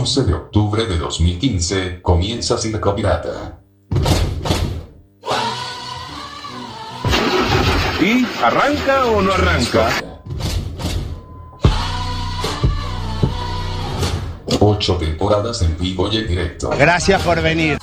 11 0.00 0.24
de 0.24 0.32
octubre 0.32 0.86
de 0.86 0.96
2015, 0.96 2.00
comienza 2.00 2.56
Circo 2.56 2.94
Pirata. 2.96 3.60
¿Y 8.00 8.24
arranca 8.42 9.04
o 9.04 9.20
no 9.20 9.34
arranca? 9.34 9.90
Ocho 14.58 14.96
temporadas 14.96 15.60
en 15.60 15.76
vivo 15.76 16.10
y 16.10 16.16
en 16.16 16.28
directo. 16.28 16.70
Gracias 16.78 17.20
por 17.20 17.42
venir. 17.42 17.76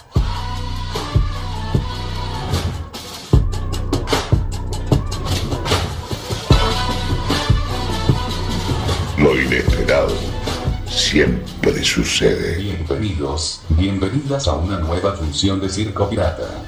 Siempre 11.17 11.83
sucede. 11.83 12.57
Bienvenidos, 12.57 13.61
bienvenidas 13.69 14.47
a 14.47 14.53
una 14.53 14.77
nueva 14.77 15.13
función 15.13 15.59
de 15.59 15.67
Circo 15.67 16.07
Pirata. 16.07 16.63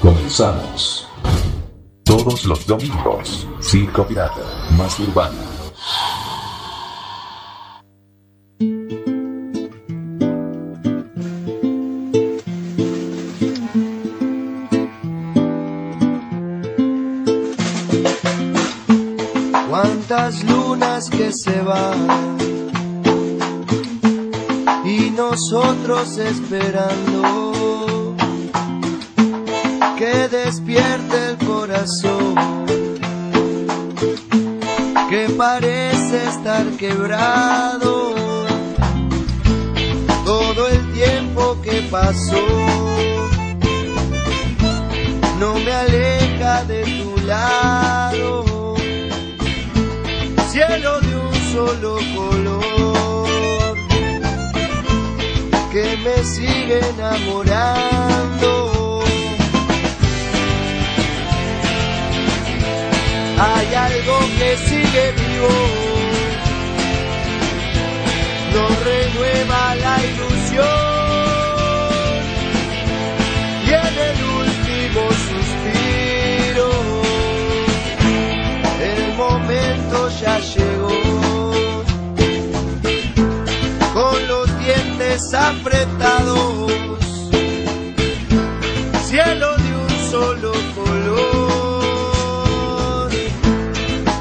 Comenzamos. 0.00 1.06
Todos 2.04 2.46
los 2.46 2.66
domingos, 2.66 3.46
Circo 3.60 4.06
Pirata, 4.06 4.40
más 4.78 4.98
urbana. 4.98 5.53
Que 21.16 21.32
se 21.32 21.60
van 21.62 22.36
y 24.84 25.10
nosotros 25.10 26.18
esperando 26.18 28.14
que 29.96 30.28
despierte 30.28 31.30
el 31.30 31.36
corazón 31.46 32.34
que 35.08 35.28
parece 35.36 36.24
estar 36.28 36.66
quebrado. 36.72 38.14
Todo 40.24 40.68
el 40.68 40.92
tiempo 40.92 41.56
que 41.62 41.82
pasó 41.90 42.46
no 45.38 45.54
me 45.54 45.72
aleja 45.72 46.64
de 46.64 46.93
solo 51.74 51.98
color 52.14 53.76
que 55.72 55.96
me 56.04 56.24
sigue 56.24 56.78
enamorando. 56.90 58.50
Hay 63.36 63.74
algo 63.74 64.18
que 64.38 64.56
sigue 64.68 65.12
vivo, 65.22 65.54
nos 68.54 68.72
renueva 68.84 69.74
la 69.74 69.94
ilusión 70.10 70.94
y 73.66 73.70
en 73.70 73.94
el 74.10 74.18
último 74.42 75.02
suspiro 75.26 76.70
el 78.80 79.00
momento 79.14 80.08
ya 80.20 80.38
llegó. 80.38 80.73
Dientes 85.24 85.34
apretados, 85.34 86.72
cielo 89.06 89.56
de 89.56 89.76
un 89.76 89.90
solo 90.10 90.52
color, 90.74 91.90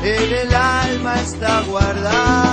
en 0.03 0.33
el 0.33 0.55
alma 0.55 1.15
está 1.21 1.61
guardado. 1.61 2.52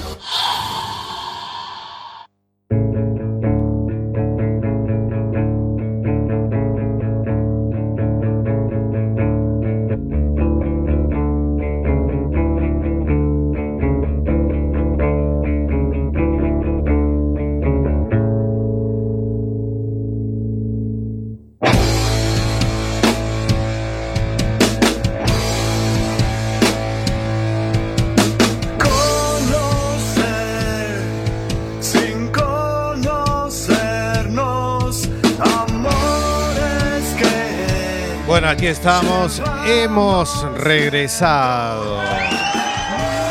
Aquí 38.61 38.67
estamos. 38.67 39.41
Hemos 39.65 40.43
regresado. 40.53 41.97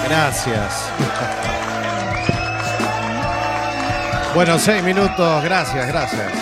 Gracias. 0.08 0.90
Bueno, 4.34 4.58
seis 4.58 4.82
minutos. 4.82 5.44
Gracias, 5.44 5.86
gracias. 5.86 6.32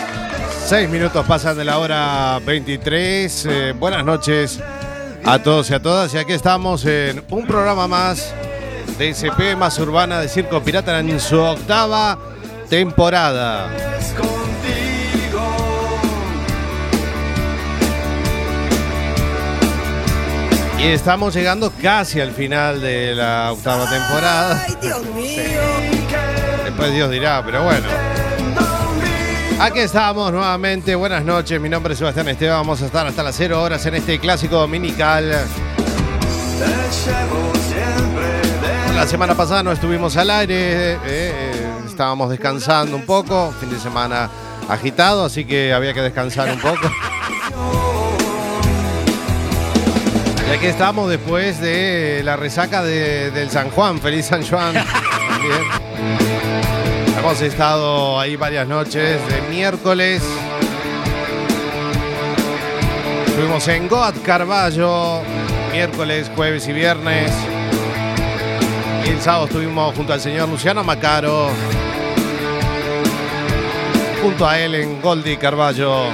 Seis 0.65 0.89
minutos 0.89 1.27
pasan 1.27 1.59
de 1.59 1.67
la 1.67 1.77
hora 1.77 2.39
23. 2.47 3.47
Eh, 3.51 3.75
buenas 3.79 4.07
noches 4.07 4.59
a 5.23 5.39
todos 5.39 5.69
y 5.69 5.75
a 5.75 5.83
todas. 5.83 6.15
Y 6.15 6.17
aquí 6.17 6.33
estamos 6.33 6.87
en 6.87 7.23
un 7.29 7.47
programa 7.47 7.87
más 7.87 8.33
de 8.97 9.11
SP 9.13 9.53
más 9.55 9.79
urbana 9.79 10.19
de 10.19 10.31
Circo 10.31 10.63
Pirata 10.63 10.99
en 10.99 11.21
su 11.21 11.39
octava 11.39 12.19
temporada. 12.71 13.88
Y 20.79 20.87
estamos 20.87 21.35
llegando 21.35 21.73
casi 21.83 22.21
al 22.21 22.31
final 22.31 22.81
de 22.81 23.15
la 23.15 23.53
octava 23.53 23.89
temporada. 23.91 24.65
Ay, 24.67 24.75
Dios 24.81 25.03
mío. 25.07 25.61
Después 26.65 26.93
Dios 26.93 27.11
dirá, 27.11 27.43
pero 27.45 27.65
bueno. 27.65 27.87
Aquí 29.61 29.81
estamos 29.81 30.31
nuevamente. 30.33 30.95
Buenas 30.95 31.25
noches. 31.25 31.61
Mi 31.61 31.69
nombre 31.69 31.95
es 31.95 31.99
Sebastián 31.99 32.29
Esteban. 32.29 32.59
Vamos 32.59 32.81
a 32.81 32.87
estar 32.87 33.05
hasta 33.07 33.25
las 33.25 33.35
0 33.37 33.61
horas 33.61 33.85
en 33.87 33.97
este 33.97 34.21
clásico 34.21 34.57
dominical. 34.57 35.33
La 38.95 39.07
semana 39.07 39.35
pasada 39.35 39.65
no 39.65 39.73
estuvimos 39.73 40.17
al 40.17 40.31
aire. 40.31 40.93
eh, 40.93 40.99
eh, 41.07 41.69
estábamos 41.87 42.31
descansando 42.31 42.95
un 42.95 43.05
poco. 43.05 43.53
Fin 43.59 43.71
de 43.71 43.81
semana 43.81 44.31
agitado, 44.69 45.25
así 45.25 45.45
que 45.45 45.73
había 45.73 45.93
que 45.93 46.03
descansar 46.03 46.49
un 46.51 46.61
poco. 46.61 46.89
Y 50.49 50.51
aquí 50.57 50.67
estamos 50.67 51.11
después 51.11 51.61
de 51.61 52.23
la 52.25 52.37
resaca 52.37 52.83
de- 52.83 53.31
del 53.31 53.51
San 53.51 53.71
Juan. 53.71 54.01
Feliz 54.01 54.27
San 54.27 54.47
Juan. 54.47 54.75
Hemos 57.19 57.41
estado 57.43 58.19
ahí 58.19 58.37
varias 58.37 58.67
noches 58.67 59.19
de 59.29 59.43
miércoles. 59.51 60.23
Estuvimos 63.27 63.69
en 63.69 63.89
Goat 63.89 64.17
Carballo, 64.23 65.21
miércoles, 65.73 66.31
jueves 66.35 66.67
y 66.69 66.73
viernes. 66.73 67.31
Y 69.07 69.11
el 69.11 69.21
sábado 69.21 69.45
estuvimos 69.47 69.95
junto 69.95 70.13
al 70.15 70.21
señor 70.21 70.49
Luciano 70.49 70.83
Macaro. 70.83 71.51
Junto 74.23 74.49
a 74.49 74.59
él 74.59 74.75
en 74.75 75.01
Goldi 75.01 75.37
Carballo, 75.37 76.07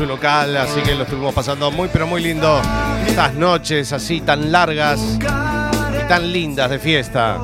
su 0.00 0.06
local. 0.06 0.56
Así 0.56 0.80
que 0.80 0.94
lo 0.94 1.02
estuvimos 1.02 1.34
pasando 1.34 1.70
muy, 1.70 1.88
pero 1.92 2.06
muy 2.06 2.22
lindo. 2.22 2.62
Estas 3.06 3.34
noches 3.34 3.92
así 3.92 4.22
tan 4.22 4.50
largas 4.50 4.98
y 5.18 6.08
tan 6.08 6.32
lindas 6.32 6.70
de 6.70 6.78
fiesta. 6.78 7.36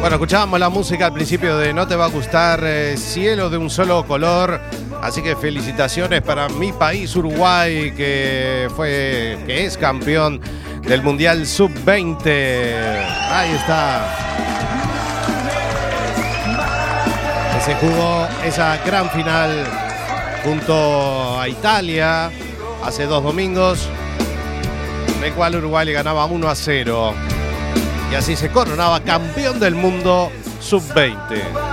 Bueno, 0.00 0.16
escuchábamos 0.16 0.58
la 0.58 0.70
música 0.70 1.06
al 1.06 1.12
principio 1.12 1.58
de 1.58 1.74
No 1.74 1.86
te 1.86 1.94
va 1.94 2.06
a 2.06 2.08
gustar 2.08 2.60
eh, 2.64 2.96
Cielo 2.96 3.50
de 3.50 3.58
un 3.58 3.68
solo 3.68 4.06
color. 4.06 4.58
Así 5.02 5.22
que 5.22 5.36
felicitaciones 5.36 6.22
para 6.22 6.48
mi 6.48 6.72
país, 6.72 7.14
Uruguay, 7.14 7.92
que 7.94 8.68
fue, 8.74 9.38
que 9.46 9.66
es 9.66 9.76
campeón 9.76 10.40
del 10.80 11.02
Mundial 11.02 11.46
Sub-20. 11.46 12.24
Ahí 13.30 13.50
está. 13.54 14.27
Se 17.68 17.74
jugó 17.74 18.26
esa 18.46 18.78
gran 18.78 19.10
final 19.10 19.50
junto 20.42 21.38
a 21.38 21.46
Italia 21.48 22.30
hace 22.82 23.04
dos 23.04 23.22
domingos, 23.22 23.90
en 25.18 25.24
el 25.24 25.34
cual 25.34 25.56
Uruguay 25.56 25.84
le 25.84 25.92
ganaba 25.92 26.24
1 26.24 26.48
a 26.48 26.54
0 26.54 27.12
y 28.10 28.14
así 28.14 28.36
se 28.36 28.48
coronaba 28.48 29.00
campeón 29.00 29.60
del 29.60 29.74
mundo 29.74 30.32
sub-20. 30.62 31.67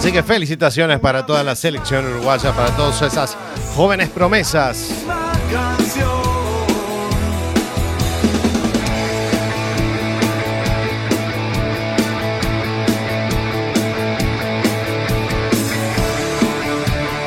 Así 0.00 0.12
que 0.12 0.22
felicitaciones 0.22 0.98
para 0.98 1.26
toda 1.26 1.44
la 1.44 1.54
selección 1.54 2.06
uruguaya, 2.06 2.52
para 2.52 2.74
todas 2.74 3.02
esas 3.02 3.36
jóvenes 3.76 4.08
promesas. 4.08 4.94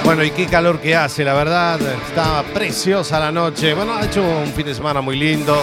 Bueno, 0.03 0.23
y 0.23 0.31
qué 0.31 0.47
calor 0.47 0.79
que 0.79 0.95
hace, 0.95 1.23
la 1.23 1.35
verdad. 1.35 1.79
Está 2.07 2.41
preciosa 2.55 3.19
la 3.19 3.31
noche. 3.31 3.75
Bueno, 3.75 3.93
ha 3.93 4.03
hecho 4.03 4.23
un 4.23 4.51
fin 4.51 4.65
de 4.65 4.73
semana 4.73 4.99
muy 4.99 5.15
lindo. 5.15 5.55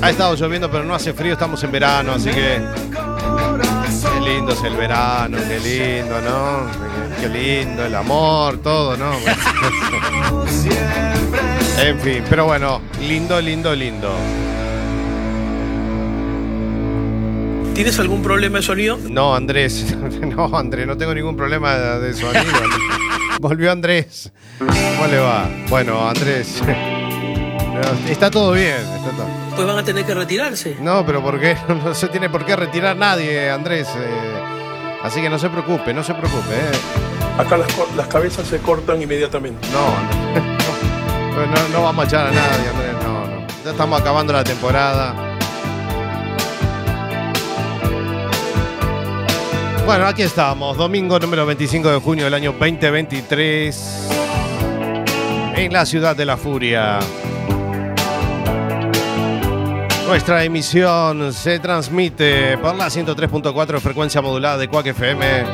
Ha 0.00 0.08
estado 0.08 0.36
lloviendo, 0.36 0.70
pero 0.70 0.84
no 0.84 0.94
hace 0.94 1.12
frío, 1.12 1.32
estamos 1.32 1.64
en 1.64 1.72
verano, 1.72 2.12
así 2.12 2.30
que 2.30 2.62
lindo 4.24 4.52
es 4.52 4.62
el 4.64 4.76
verano, 4.76 5.36
qué 5.48 5.60
lindo, 5.60 6.20
¿no? 6.20 6.66
Qué 7.20 7.28
lindo 7.28 7.84
el 7.84 7.94
amor, 7.94 8.58
todo, 8.58 8.96
¿no? 8.96 9.12
En 11.76 11.98
fin, 12.00 12.22
pero 12.30 12.44
bueno, 12.46 12.80
lindo, 13.00 13.40
lindo, 13.40 13.74
lindo. 13.74 14.10
¿Tienes 17.74 17.98
algún 17.98 18.22
problema 18.22 18.58
de 18.58 18.62
sonido? 18.62 18.96
No, 19.10 19.34
Andrés, 19.34 19.94
no, 20.20 20.56
Andrés, 20.56 20.86
no 20.86 20.96
tengo 20.96 21.12
ningún 21.14 21.36
problema 21.36 21.74
de 21.98 22.14
sonido. 22.14 22.44
Volvió 23.40 23.72
Andrés. 23.72 24.30
¿Cómo 24.58 25.08
le 25.10 25.18
va? 25.18 25.48
Bueno, 25.68 26.08
Andrés. 26.08 26.62
Está 28.08 28.30
todo 28.30 28.52
bien. 28.52 28.76
está 28.76 29.10
todo- 29.16 29.43
Pues 29.54 29.66
van 29.66 29.78
a 29.78 29.84
tener 29.84 30.04
que 30.04 30.14
retirarse. 30.14 30.76
No, 30.80 31.04
pero 31.06 31.22
¿por 31.22 31.38
qué? 31.40 31.56
No 31.68 31.94
se 31.94 32.08
tiene 32.08 32.28
por 32.28 32.44
qué 32.44 32.56
retirar 32.56 32.96
nadie, 32.96 33.50
Andrés. 33.50 33.88
eh, 33.96 34.40
Así 35.02 35.20
que 35.20 35.28
no 35.30 35.38
se 35.38 35.48
preocupe, 35.50 35.92
no 35.94 36.02
se 36.02 36.14
preocupe. 36.14 36.54
eh. 36.54 37.38
Acá 37.38 37.56
las, 37.96 38.06
cabezas 38.08 38.46
se 38.46 38.58
cortan 38.58 39.00
inmediatamente. 39.02 39.66
No, 39.70 39.86
Andrés, 39.96 40.44
no, 41.36 41.46
no, 41.46 41.68
no 41.68 41.82
vamos 41.82 42.04
a 42.04 42.08
echar 42.08 42.26
a 42.26 42.30
nadie, 42.30 42.68
Andrés. 42.68 42.94
No, 43.04 43.26
no. 43.26 43.46
Ya 43.64 43.70
estamos 43.70 44.00
acabando 44.00 44.32
la 44.32 44.44
temporada. 44.44 45.14
Bueno, 49.86 50.06
aquí 50.06 50.22
estamos, 50.22 50.76
domingo 50.78 51.18
número 51.18 51.44
25 51.44 51.90
de 51.90 51.98
junio 52.00 52.24
del 52.24 52.32
año 52.34 52.52
2023, 52.52 54.08
en 55.56 55.72
la 55.74 55.84
ciudad 55.84 56.16
de 56.16 56.24
la 56.24 56.38
furia. 56.38 56.98
Nuestra 60.06 60.44
emisión 60.44 61.32
se 61.32 61.58
transmite 61.58 62.58
por 62.58 62.76
la 62.76 62.88
103.4 62.88 63.80
frecuencia 63.80 64.20
modulada 64.20 64.58
de 64.58 64.68
Cuac 64.68 64.86
FM, 64.86 65.44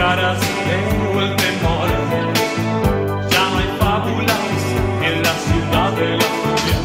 Caras 0.00 0.38
veo 0.66 1.20
el 1.20 1.36
temor. 1.36 1.88
Ya 3.28 3.50
no 3.50 3.58
hay 3.58 3.68
fábulas 3.78 4.38
en 5.04 5.22
la 5.22 5.34
ciudad 5.34 5.92
de 5.92 6.16
la 6.16 6.24
furia. 6.24 6.78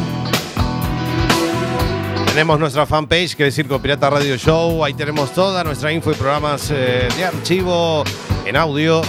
Tenemos 2.26 2.60
nuestra 2.60 2.84
fanpage 2.84 3.34
que 3.34 3.46
es 3.46 3.54
Circo 3.54 3.80
Pirata 3.80 4.10
Radio 4.10 4.36
Show. 4.36 4.84
Ahí 4.84 4.92
tenemos 4.92 5.32
toda 5.32 5.64
nuestra 5.64 5.90
info 5.92 6.12
y 6.12 6.14
programas 6.14 6.70
eh, 6.70 7.08
de 7.16 7.24
archivo 7.24 8.04
en 8.44 8.54
audio 8.54 9.00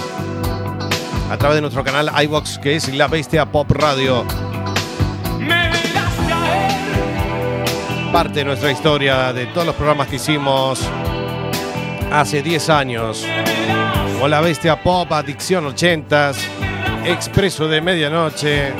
a 1.30 1.38
través 1.38 1.56
de 1.56 1.62
nuestro 1.62 1.84
canal 1.84 2.10
iBox 2.24 2.60
que 2.60 2.78
es 2.78 2.88
La 2.96 3.10
Bestia 3.10 3.46
Pop 3.46 3.70
Radio. 3.72 4.24
Parte 8.14 8.40
de 8.40 8.46
nuestra 8.46 8.72
historia 8.72 9.34
de 9.34 9.48
todos 9.48 9.68
los 9.68 9.76
programas 9.76 10.08
que 10.08 10.16
hicimos 10.16 10.80
hace 12.10 12.42
10 12.42 12.70
años. 12.70 13.26
Como 14.18 14.30
La 14.30 14.42
Bestia 14.42 14.82
Pop, 14.82 15.12
Adicción 15.14 15.64
80s, 15.66 16.38
Expreso 17.06 17.68
de 17.68 17.82
Medianoche, 17.82 18.74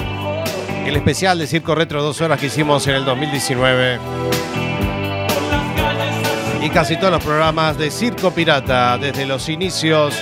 el 0.84 0.96
especial 0.96 1.38
de 1.38 1.46
Circo 1.46 1.76
Retro 1.76 2.02
2 2.02 2.22
horas 2.22 2.40
que 2.40 2.48
hicimos 2.48 2.88
en 2.88 2.96
el 2.96 3.06
2019. 3.06 4.00
Y 6.64 6.70
casi 6.72 6.98
todos 6.98 7.12
los 7.12 7.24
programas 7.24 7.78
de 7.78 7.92
Circo 7.92 8.32
Pirata 8.32 8.98
desde 8.98 9.28
los 9.28 9.48
inicios 9.48 10.16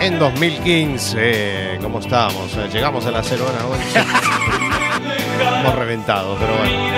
en 0.00 0.18
2015. 0.18 1.78
¿Cómo 1.82 1.98
estábamos? 1.98 2.56
Eh, 2.56 2.70
Llegamos 2.72 3.04
a 3.04 3.10
la 3.10 3.22
0 3.22 3.44
hora 3.46 3.66
11. 3.66 4.00
Hemos 5.60 5.74
reventado, 5.74 6.36
pero 6.40 6.56
bueno. 6.56 6.89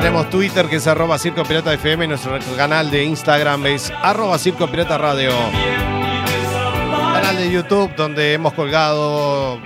Tenemos 0.00 0.30
Twitter 0.30 0.66
que 0.66 0.76
es 0.76 0.86
arroba 0.86 1.18
Circo 1.18 1.42
Pirata 1.44 1.74
FM. 1.74 2.08
Nuestro 2.08 2.38
canal 2.56 2.90
de 2.90 3.04
Instagram 3.04 3.66
es 3.66 3.92
arroba 4.02 4.38
Circo 4.38 4.66
Pirata 4.66 4.96
Radio. 4.96 5.30
Canal 7.12 7.36
de 7.36 7.50
YouTube 7.52 7.94
donde 7.96 8.32
hemos 8.32 8.54
colgado 8.54 9.60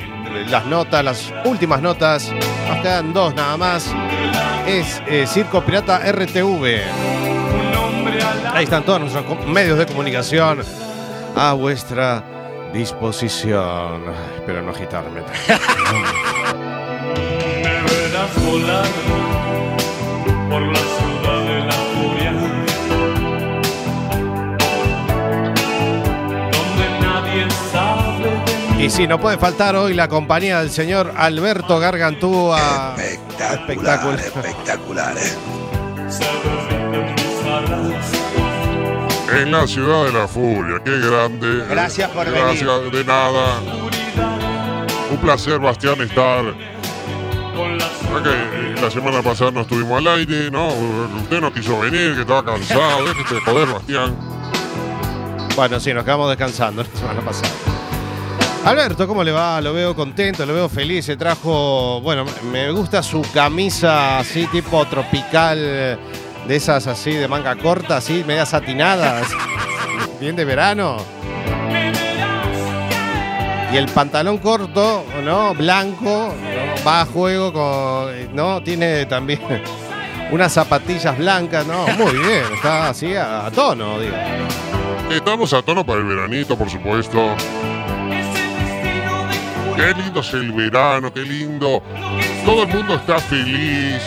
las 0.48 0.66
notas, 0.66 1.04
las 1.04 1.32
últimas 1.44 1.80
notas. 1.80 2.32
Nos 2.68 2.78
quedan 2.78 3.12
dos 3.12 3.32
nada 3.36 3.56
más. 3.56 3.94
Es 4.66 5.00
eh, 5.06 5.24
Circo 5.28 5.64
Pirata 5.64 6.00
RTV. 6.00 6.82
Ahí 8.52 8.64
están 8.64 8.82
todos 8.82 9.02
nuestros 9.02 9.46
medios 9.46 9.78
de 9.78 9.86
comunicación 9.86 10.64
a 11.36 11.52
vuestra 11.52 12.24
disposición. 12.72 14.02
Espero 14.34 14.62
no 14.62 14.72
agitarme. 14.72 15.20
Y 28.78 28.90
sí, 28.90 29.06
no 29.06 29.18
puede 29.18 29.38
faltar 29.38 29.76
hoy 29.76 29.94
la 29.94 30.08
compañía 30.08 30.60
del 30.60 30.70
señor 30.70 31.12
Alberto 31.16 31.78
Gargantúa. 31.78 32.94
Espectacular, 32.98 34.18
Espectacular. 34.18 35.16
espectacular. 35.16 35.16
eh. 35.16 35.54
En 39.40 39.50
la 39.52 39.66
ciudad 39.66 40.04
de 40.04 40.12
la 40.12 40.28
furia, 40.28 40.80
qué 40.84 40.98
grande. 40.98 41.64
Gracias 41.68 42.10
por 42.10 42.30
Gracias, 42.30 42.92
de 42.92 43.04
nada. 43.04 43.60
Un 45.10 45.16
placer, 45.16 45.58
Bastián, 45.58 46.00
estar. 46.02 46.44
Con 47.54 47.78
la 48.84 48.90
semana 48.90 49.22
pasada 49.22 49.50
no 49.50 49.62
estuvimos 49.62 49.96
al 49.98 50.08
aire, 50.08 50.50
¿no? 50.50 50.68
Usted 50.68 51.40
no 51.40 51.50
quiso 51.52 51.80
venir, 51.80 52.14
que 52.14 52.20
estaba 52.20 52.44
cansado. 52.44 53.04
Déjese 53.06 53.36
de 53.36 53.40
joder, 53.40 53.68
Bastián. 53.68 54.14
Bueno, 55.56 55.80
sí, 55.80 55.94
nos 55.94 56.04
quedamos 56.04 56.28
descansando 56.28 56.82
la 56.82 56.98
semana 56.98 57.20
pasada. 57.22 57.48
Alberto, 58.66 59.08
¿cómo 59.08 59.24
le 59.24 59.32
va? 59.32 59.60
Lo 59.62 59.72
veo 59.72 59.96
contento, 59.96 60.44
lo 60.44 60.52
veo 60.52 60.68
feliz. 60.68 61.06
Se 61.06 61.16
trajo, 61.16 62.02
bueno, 62.02 62.26
me 62.52 62.70
gusta 62.72 63.02
su 63.02 63.22
camisa 63.32 64.18
así 64.18 64.46
tipo 64.48 64.84
tropical, 64.86 65.58
de 65.58 66.56
esas 66.56 66.86
así 66.86 67.12
de 67.12 67.26
manga 67.26 67.56
corta, 67.56 67.96
así 67.96 68.22
media 68.26 68.44
satinadas, 68.44 69.28
bien 70.20 70.36
de 70.36 70.44
verano. 70.44 70.98
Y 73.72 73.76
el 73.76 73.86
pantalón 73.86 74.38
corto, 74.38 75.04
¿no? 75.24 75.54
Blanco, 75.54 76.34
¿no? 76.38 76.63
Va 76.86 77.02
a 77.02 77.06
juego 77.06 77.52
con, 77.52 78.34
¿no? 78.34 78.62
Tiene 78.62 79.06
también 79.06 79.40
unas 80.30 80.52
zapatillas 80.52 81.16
blancas, 81.16 81.66
¿no? 81.66 81.86
Muy 81.96 82.12
bien, 82.12 82.44
está 82.54 82.90
así 82.90 83.14
a, 83.14 83.46
a 83.46 83.50
tono, 83.50 83.98
digo. 84.00 84.16
Estamos 85.10 85.52
a 85.52 85.62
tono 85.62 85.84
para 85.84 86.00
el 86.00 86.06
veranito, 86.06 86.56
por 86.56 86.68
supuesto. 86.68 87.36
Qué 89.76 89.92
lindo 89.94 90.20
es 90.20 90.32
el 90.34 90.52
verano, 90.52 91.12
qué 91.12 91.22
lindo. 91.22 91.82
Todo 92.44 92.62
el 92.62 92.68
mundo 92.68 92.94
está 92.94 93.18
feliz. 93.18 94.02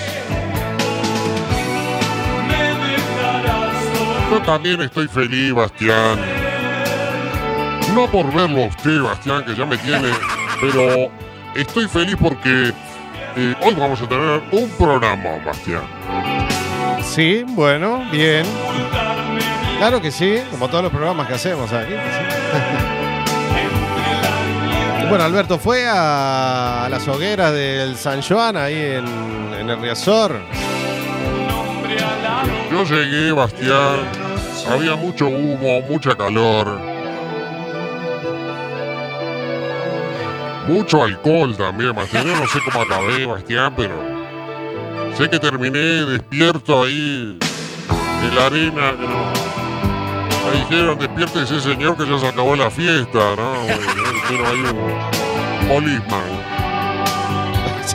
Yo 4.32 4.42
también 4.42 4.82
estoy 4.82 5.08
feliz, 5.08 5.54
Bastián. 5.54 6.20
No 7.94 8.08
por 8.08 8.32
verlo 8.34 8.64
a 8.64 8.68
usted, 8.68 9.02
Bastián, 9.02 9.44
que 9.46 9.56
ya 9.56 9.66
me 9.66 9.78
tiene, 9.78 10.10
pero 10.62 11.10
estoy 11.56 11.88
feliz 11.88 12.16
porque 12.20 12.74
eh, 13.36 13.56
hoy 13.62 13.76
vamos 13.76 14.02
a 14.02 14.08
tener 14.08 14.42
un 14.52 14.70
programa, 14.78 15.38
Bastián. 15.46 15.84
Sí, 17.04 17.44
bueno, 17.48 18.04
bien. 18.12 18.46
Claro 19.78 20.02
que 20.02 20.12
sí, 20.12 20.40
como 20.52 20.68
todos 20.68 20.84
los 20.84 20.92
programas 20.92 21.28
que 21.28 21.34
hacemos 21.36 21.72
aquí. 21.72 21.94
sí. 21.94 22.94
Bueno, 25.10 25.24
Alberto, 25.24 25.58
¿fue 25.58 25.86
a, 25.88 26.90
las 26.92 27.08
hogueras 27.08 27.54
del 27.54 27.96
San 27.96 28.22
Joan 28.22 28.58
ahí 28.58 28.76
en, 28.76 29.06
en 29.58 29.70
el 29.70 29.80
Riazor? 29.80 30.38
Yo 32.70 32.84
llegué, 32.84 33.32
Bastián. 33.32 34.00
Había 34.70 34.98
mucho 34.98 35.28
humo, 35.28 35.82
mucha 35.90 36.14
calor. 36.14 36.97
Mucho 40.68 41.04
alcohol 41.04 41.56
también, 41.56 41.94
Bastián. 41.94 42.26
Yo 42.26 42.36
no 42.36 42.48
sé 42.48 42.60
cómo 42.66 42.82
acabé, 42.84 43.26
Bastián, 43.26 43.74
pero 43.76 43.96
sé 45.18 45.30
que 45.30 45.40
terminé 45.40 45.80
despierto 45.80 46.84
ahí 46.84 47.38
en 48.24 48.36
la 48.36 48.46
arena. 48.48 48.92
no- 48.92 49.48
Me 50.52 50.58
dijeron, 50.60 50.98
despiértese, 51.00 51.60
señor, 51.62 51.98
que 51.98 52.06
ya 52.10 52.18
se 52.20 52.28
acabó 52.28 52.56
la 52.56 52.70
fiesta, 52.70 53.20
¿no? 53.38 53.54
Pero 54.30 54.48
hay 54.48 54.60
un 54.60 55.68
polisman. 55.68 56.24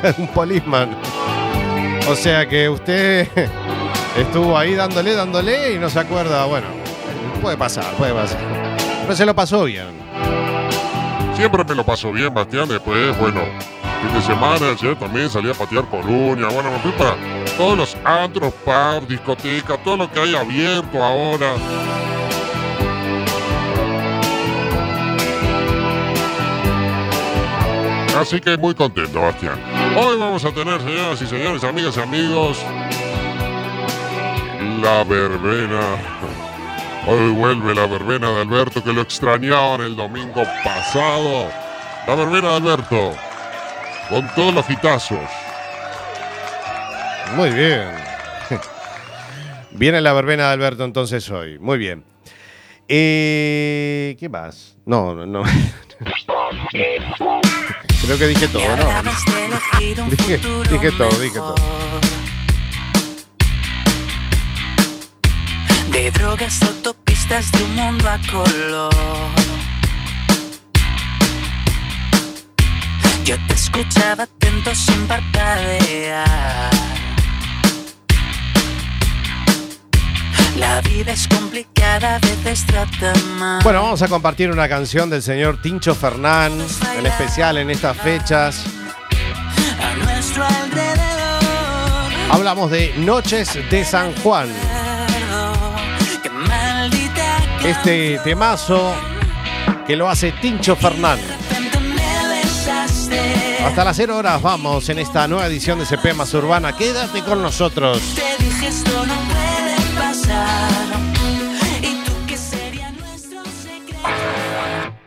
un 0.19 0.29
polisman. 0.29 0.97
O 2.09 2.15
sea 2.17 2.47
que 2.49 2.69
usted 2.69 3.29
estuvo 4.19 4.57
ahí 4.59 4.75
dándole, 4.75 5.15
dándole 5.15 5.75
y 5.75 5.79
no 5.79 5.89
se 5.89 6.01
acuerda. 6.01 6.45
Bueno, 6.47 6.67
puede 7.41 7.57
pasar, 7.57 7.85
puede 7.97 8.13
pasar. 8.13 8.41
Pero 9.03 9.17
se 9.17 9.25
lo 9.27 9.35
pasó 9.35 9.65
bien. 9.65 10.02
Siempre 11.43 11.65
me 11.65 11.75
lo 11.75 11.85
paso 11.85 12.13
bien, 12.13 12.33
Bastián. 12.33 12.69
Después, 12.69 13.19
bueno, 13.19 13.41
fin 14.01 14.15
de 14.15 14.23
semana, 14.23 14.71
ayer 14.79 14.97
también 14.97 15.29
salí 15.29 15.51
a 15.51 15.55
patear 15.55 15.85
Coruña. 15.87 16.47
Bueno, 16.47 16.71
me 16.71 16.79
fui 16.79 16.93
para 16.93 17.17
todos 17.57 17.77
los 17.77 17.97
antros, 18.05 18.55
pubs, 18.65 19.09
discotecas, 19.09 19.83
todo 19.83 19.97
lo 19.97 20.13
que 20.13 20.21
hay 20.21 20.37
abierto 20.37 21.03
ahora. 21.03 21.55
Así 28.21 28.41
que 28.41 28.57
muy 28.57 28.77
contento, 28.77 29.21
Bastián. 29.21 29.61
Hoy 29.97 30.17
vamos 30.21 30.45
a 30.45 30.53
tener, 30.53 30.81
señoras 30.81 31.23
y 31.23 31.27
señores, 31.27 31.65
amigas 31.65 31.97
y 31.97 32.01
amigos, 32.03 32.59
la 34.81 35.03
verbena. 35.03 36.32
Hoy 37.05 37.31
vuelve 37.33 37.75
la 37.75 37.87
verbena 37.87 38.31
de 38.31 38.43
Alberto 38.43 38.83
que 38.83 38.93
lo 38.93 39.01
extrañaban 39.01 39.81
el 39.81 39.97
domingo 39.97 40.45
pasado. 40.63 41.49
La 42.07 42.15
verbena 42.15 42.51
de 42.51 42.57
Alberto. 42.57 43.15
Con 44.09 44.29
todos 44.35 44.55
los 44.55 44.71
hitazos. 44.71 45.19
Muy 47.35 47.51
bien. 47.51 47.89
Viene 49.73 50.01
la 50.01 50.13
verbena 50.13 50.47
de 50.47 50.53
Alberto 50.53 50.85
entonces 50.85 51.29
hoy. 51.31 51.59
Muy 51.59 51.79
bien. 51.79 52.05
Eh, 52.87 54.17
¿Qué 54.21 54.29
más? 54.29 54.77
No, 54.87 55.15
no, 55.15 55.27
no. 55.27 55.43
Creo 58.05 58.19
que 58.19 58.27
dije 58.29 58.49
todo, 58.49 58.77
¿no? 58.77 58.85
Dije, 60.11 60.39
dije 60.71 60.93
todo, 60.93 61.11
dije 61.21 61.39
todo. 61.39 61.82
Drogas, 66.11 66.63
autopistas 66.63 67.53
de 67.53 67.63
un 67.65 67.75
mundo 67.75 68.09
a 68.09 68.19
color. 68.31 68.93
Yo 73.25 73.37
te 73.47 73.55
escuchaba 73.55 74.25
atento 74.25 74.75
sin 74.75 75.07
parpadear. 75.07 76.71
La 80.57 80.81
vida 80.81 81.13
es 81.13 81.29
complicada, 81.29 82.17
a 82.17 82.19
veces 82.19 82.65
trata 82.67 83.13
mal. 83.39 83.63
Bueno, 83.63 83.83
vamos 83.83 84.03
a 84.03 84.09
compartir 84.09 84.51
una 84.51 84.69
canción 84.69 85.09
del 85.11 85.23
señor 85.23 85.61
Tincho 85.61 85.95
Fernán, 85.95 86.53
en 86.97 87.07
especial 87.07 87.59
en 87.59 87.71
estas 87.71 87.97
fechas. 87.99 88.65
a 89.81 89.95
nuestro 90.05 90.45
alrededor. 90.45 91.03
Hablamos 92.31 92.71
de 92.71 92.95
Noches 92.99 93.59
de 93.71 93.85
San 93.85 94.15
Juan. 94.17 94.49
Este 97.65 98.19
temazo 98.25 98.95
que 99.87 99.95
lo 99.97 100.09
hace 100.09 100.33
Tincho 100.33 100.75
Fernán. 100.75 101.19
de 101.21 101.27
repente 101.29 101.79
me 101.81 102.43
besaste. 102.43 103.59
Hasta 103.65 103.85
las 103.85 103.97
0 103.97 104.17
horas 104.17 104.43
vamos 104.43 104.89
en 104.89 104.99
esta 104.99 105.29
nueva 105.29 105.47
edición 105.47 105.79
de 105.79 105.87
CP 105.87 106.13
Más 106.15 106.35
Urbana. 106.35 106.77
Quédate 106.77 107.23
con 107.23 107.41
nosotros. 107.41 108.01
Te 108.17 108.45
dije 108.45 108.67
esto 108.67 109.07
no 109.07 109.15
puede 109.15 109.77
pasar. 109.97 110.71
¿Y 111.83 112.05
tú 112.05 112.13
qué 112.27 112.37
sería 112.37 112.91
nuestro 112.91 113.43
secreto? 113.45 114.09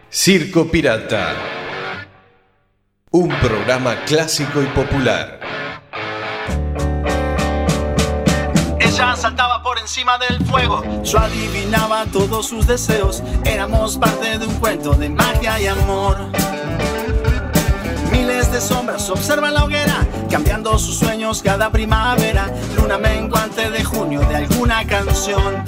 Circo 0.10 0.72
Pirata. 0.72 1.36
Un 3.12 3.30
programa 3.40 4.04
clásico 4.06 4.62
y 4.62 4.66
popular. 4.68 5.45
Encima 9.86 10.18
del 10.18 10.44
fuego, 10.48 10.82
yo 11.04 11.20
adivinaba 11.20 12.08
todos 12.08 12.48
sus 12.48 12.66
deseos. 12.66 13.22
Éramos 13.46 13.98
parte 13.98 14.40
de 14.40 14.48
un 14.48 14.56
cuento 14.56 14.94
de 14.94 15.10
magia 15.10 15.62
y 15.62 15.68
amor. 15.68 16.18
Miles 18.12 18.52
de 18.52 18.62
sombras 18.62 19.08
observan 19.12 19.54
la 19.54 19.64
hoguera, 19.64 20.04
cambiando 20.28 20.80
sus 20.80 20.98
sueños 20.98 21.44
cada 21.44 21.70
primavera. 21.70 22.50
Luna 22.76 22.98
menguante 22.98 23.70
de 23.70 23.84
junio 23.84 24.22
de 24.22 24.38
alguna 24.38 24.88
canción. 24.88 25.64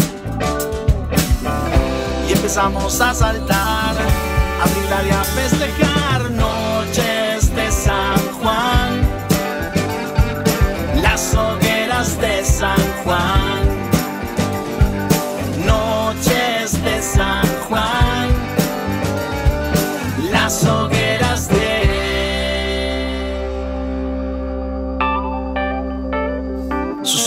Y 2.27 2.33
empezamos 2.33 2.99
a 2.99 3.13
saltar, 3.13 3.95
a 3.95 4.67
brindar 4.67 5.05
y 5.05 5.11
a 5.11 5.23
festejar 5.23 6.31
noches 6.31 7.55
de 7.55 7.71
San 7.71 8.17
Juan 8.41 9.17
las 11.01 11.35
hogueras 11.35 12.19
de 12.19 12.43
San 12.43 12.86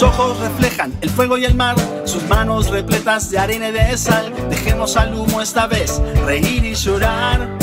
Sus 0.00 0.08
ojos 0.08 0.38
reflejan 0.38 0.96
el 1.02 1.10
fuego 1.10 1.36
y 1.36 1.44
el 1.44 1.54
mar, 1.54 1.76
sus 2.06 2.22
manos 2.22 2.70
repletas 2.70 3.30
de 3.30 3.38
arena 3.38 3.68
y 3.68 3.72
de 3.72 3.98
sal. 3.98 4.32
Dejemos 4.48 4.96
al 4.96 5.14
humo 5.14 5.42
esta 5.42 5.66
vez 5.66 6.00
reír 6.24 6.64
y 6.64 6.74
llorar. 6.74 7.58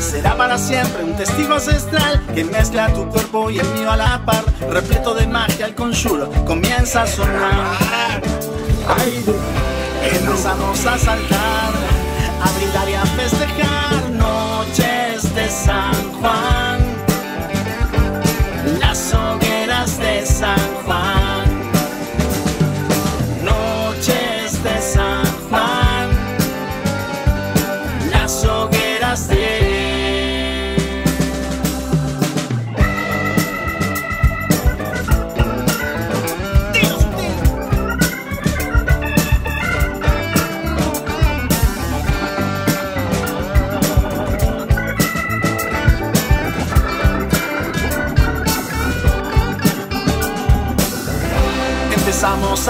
Será 0.00 0.36
para 0.36 0.58
siempre 0.58 1.04
un 1.04 1.14
testigo 1.14 1.54
ancestral 1.54 2.20
que 2.34 2.42
mezcla 2.42 2.92
tu 2.92 3.08
cuerpo 3.08 3.50
y 3.50 3.60
el 3.60 3.68
mío 3.68 3.92
a 3.92 3.96
la 3.96 4.24
par. 4.26 4.42
Repleto 4.68 5.14
de 5.14 5.28
magia, 5.28 5.66
el 5.66 5.76
conjuro 5.76 6.28
comienza 6.44 7.02
a 7.02 7.06
sonar. 7.06 8.20
Empezamos 10.12 10.86
a 10.86 10.98
saltar, 10.98 11.72
a 12.42 12.58
brindar 12.58 12.88
y 12.88 12.94
a 12.94 13.06
festejar 13.06 14.10
noches 14.10 15.34
de 15.36 15.48
San 15.48 16.12
Juan. 16.14 16.79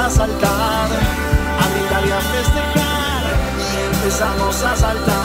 A 0.00 0.08
saltar, 0.08 0.88
a 1.60 1.68
brindar 1.72 2.06
y 2.06 2.10
a 2.10 2.20
festejar. 2.20 3.22
Empezamos 3.92 4.62
a 4.62 4.76
saltar, 4.76 5.19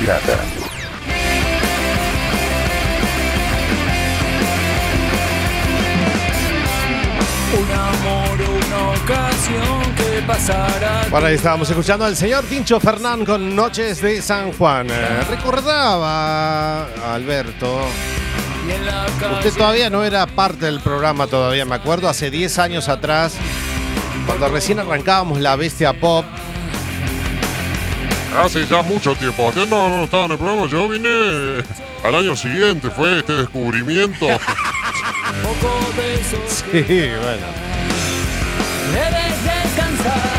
Pirata. 0.00 0.38
Un 7.52 7.70
amor 7.70 8.40
una 8.40 8.90
ocasión 8.92 9.94
que 9.96 10.22
pasará. 10.26 11.06
Bueno, 11.10 11.26
ahí 11.26 11.34
estábamos 11.34 11.68
escuchando 11.68 12.06
al 12.06 12.16
señor 12.16 12.44
Tincho 12.44 12.80
Fernán 12.80 13.26
con 13.26 13.54
Noches 13.54 14.00
de 14.00 14.22
San 14.22 14.52
Juan. 14.52 14.88
Eh, 14.88 15.24
recordaba, 15.28 16.86
Alberto, 17.12 17.80
usted 19.34 19.52
todavía 19.52 19.90
no 19.90 20.02
era 20.02 20.26
parte 20.26 20.64
del 20.64 20.80
programa 20.80 21.26
todavía, 21.26 21.66
me 21.66 21.74
acuerdo, 21.74 22.08
hace 22.08 22.30
10 22.30 22.58
años 22.58 22.88
atrás, 22.88 23.34
cuando 24.24 24.48
recién 24.48 24.78
arrancábamos 24.78 25.40
la 25.40 25.56
Bestia 25.56 25.92
Pop. 25.92 26.24
Hace 28.36 28.66
ya 28.66 28.82
mucho 28.82 29.14
tiempo. 29.14 29.48
Usted 29.48 29.68
no, 29.68 29.88
no 29.88 30.04
estaba 30.04 30.26
en 30.26 30.32
el 30.32 30.38
programa. 30.38 30.66
Yo 30.68 30.88
vine 30.88 31.08
al 32.04 32.14
año 32.14 32.36
siguiente. 32.36 32.90
Fue 32.90 33.18
este 33.18 33.34
descubrimiento. 33.34 34.26
Sí, 36.48 36.82
bueno. 36.82 37.46
Debes 38.92 39.44
descansar. 39.44 40.30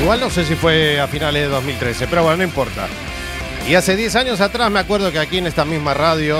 Igual 0.00 0.20
no 0.20 0.30
sé 0.30 0.44
si 0.44 0.54
fue 0.54 1.00
a 1.00 1.06
finales 1.06 1.42
de 1.42 1.48
2013, 1.48 2.06
pero 2.08 2.22
bueno, 2.22 2.38
no 2.38 2.44
importa. 2.44 2.86
Y 3.68 3.74
hace 3.74 3.96
10 3.96 4.16
años 4.16 4.40
atrás 4.40 4.70
me 4.70 4.80
acuerdo 4.80 5.12
que 5.12 5.18
aquí 5.18 5.38
en 5.38 5.46
esta 5.46 5.64
misma 5.64 5.94
radio 5.94 6.38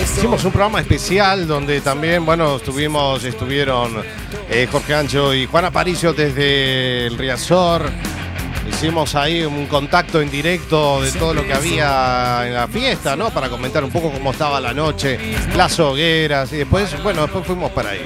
hicimos 0.00 0.44
un 0.44 0.52
programa 0.52 0.80
especial 0.80 1.46
donde 1.46 1.80
también, 1.80 2.24
bueno, 2.24 2.56
estuvimos, 2.56 3.24
estuvieron 3.24 4.02
eh, 4.48 4.68
Jorge 4.70 4.94
Ancho 4.94 5.34
y 5.34 5.46
Juan 5.46 5.66
Aparicio 5.66 6.12
desde 6.12 7.06
el 7.06 7.18
Riazor. 7.18 7.90
Hicimos 8.68 9.14
ahí 9.14 9.42
un 9.42 9.66
contacto 9.66 10.20
en 10.20 10.30
directo 10.30 11.02
de 11.02 11.12
todo 11.12 11.34
lo 11.34 11.44
que 11.44 11.52
había 11.52 12.46
en 12.46 12.54
la 12.54 12.68
fiesta, 12.68 13.16
¿no? 13.16 13.30
Para 13.30 13.48
comentar 13.48 13.84
un 13.84 13.90
poco 13.90 14.10
cómo 14.10 14.30
estaba 14.30 14.60
la 14.60 14.72
noche, 14.72 15.18
las 15.56 15.78
hogueras 15.78 16.52
y 16.52 16.58
después, 16.58 17.02
bueno, 17.02 17.22
después 17.22 17.44
fuimos 17.44 17.70
para 17.72 17.90
ahí. 17.90 18.00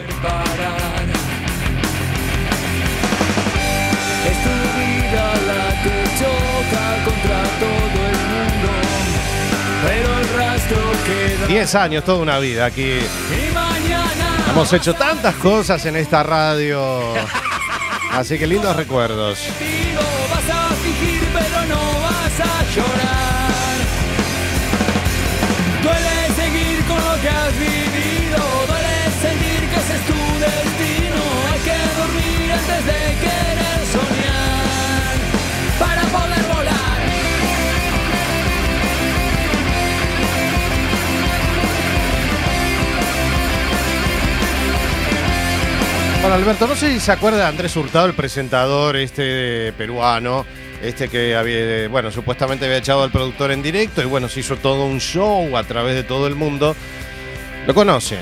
Es 4.25 4.43
tu 4.43 4.51
vida 4.79 5.35
la 5.47 5.83
que 5.83 6.05
choca 6.19 7.05
contra 7.05 7.43
todo 7.61 8.01
el 8.07 8.17
mundo. 8.17 8.86
Pero 9.87 10.19
el 10.19 10.29
rastro 10.37 10.79
queda. 11.05 11.47
10 11.47 11.75
años, 11.77 12.05
toda 12.05 12.19
una 12.19 12.39
vida 12.39 12.67
aquí. 12.67 12.99
Y 12.99 13.55
mañana. 13.55 14.45
Hemos 14.51 14.73
hecho 14.73 14.95
tantas 14.95 15.35
cosas 15.37 15.85
en 15.87 15.97
esta 15.97 16.23
radio. 16.23 17.15
Así 18.13 18.39
que 18.39 18.47
lindos 18.47 18.75
recuerdos. 18.75 19.39
Digo, 19.59 20.01
vas 20.31 20.51
a 20.51 20.75
fingir, 20.77 21.23
pero 21.33 21.67
no 21.67 22.01
vas 22.01 22.41
a 22.41 22.73
Bueno, 46.27 46.43
Alberto, 46.43 46.67
no 46.67 46.75
sé 46.75 46.93
si 46.93 46.99
se 46.99 47.13
acuerda 47.13 47.39
de 47.39 47.45
Andrés 47.45 47.77
Hurtado, 47.77 48.07
el 48.07 48.15
presentador 48.15 48.97
este 48.97 49.73
peruano, 49.75 50.45
este 50.83 51.09
que 51.09 51.37
había, 51.37 51.87
bueno, 51.89 52.11
supuestamente 52.11 52.65
había 52.65 52.79
echado 52.79 53.05
al 53.05 53.13
productor 53.13 53.53
en 53.53 53.63
directo 53.63 54.03
y 54.03 54.07
bueno, 54.07 54.29
se 54.29 54.41
hizo 54.41 54.57
todo 54.57 54.87
un 54.87 54.99
show 54.99 55.57
a 55.57 55.63
través 55.63 55.95
de 55.95 56.03
todo 56.03 56.27
el 56.27 56.35
mundo. 56.35 56.75
¿Lo 57.69 57.73
conoce? 57.75 58.19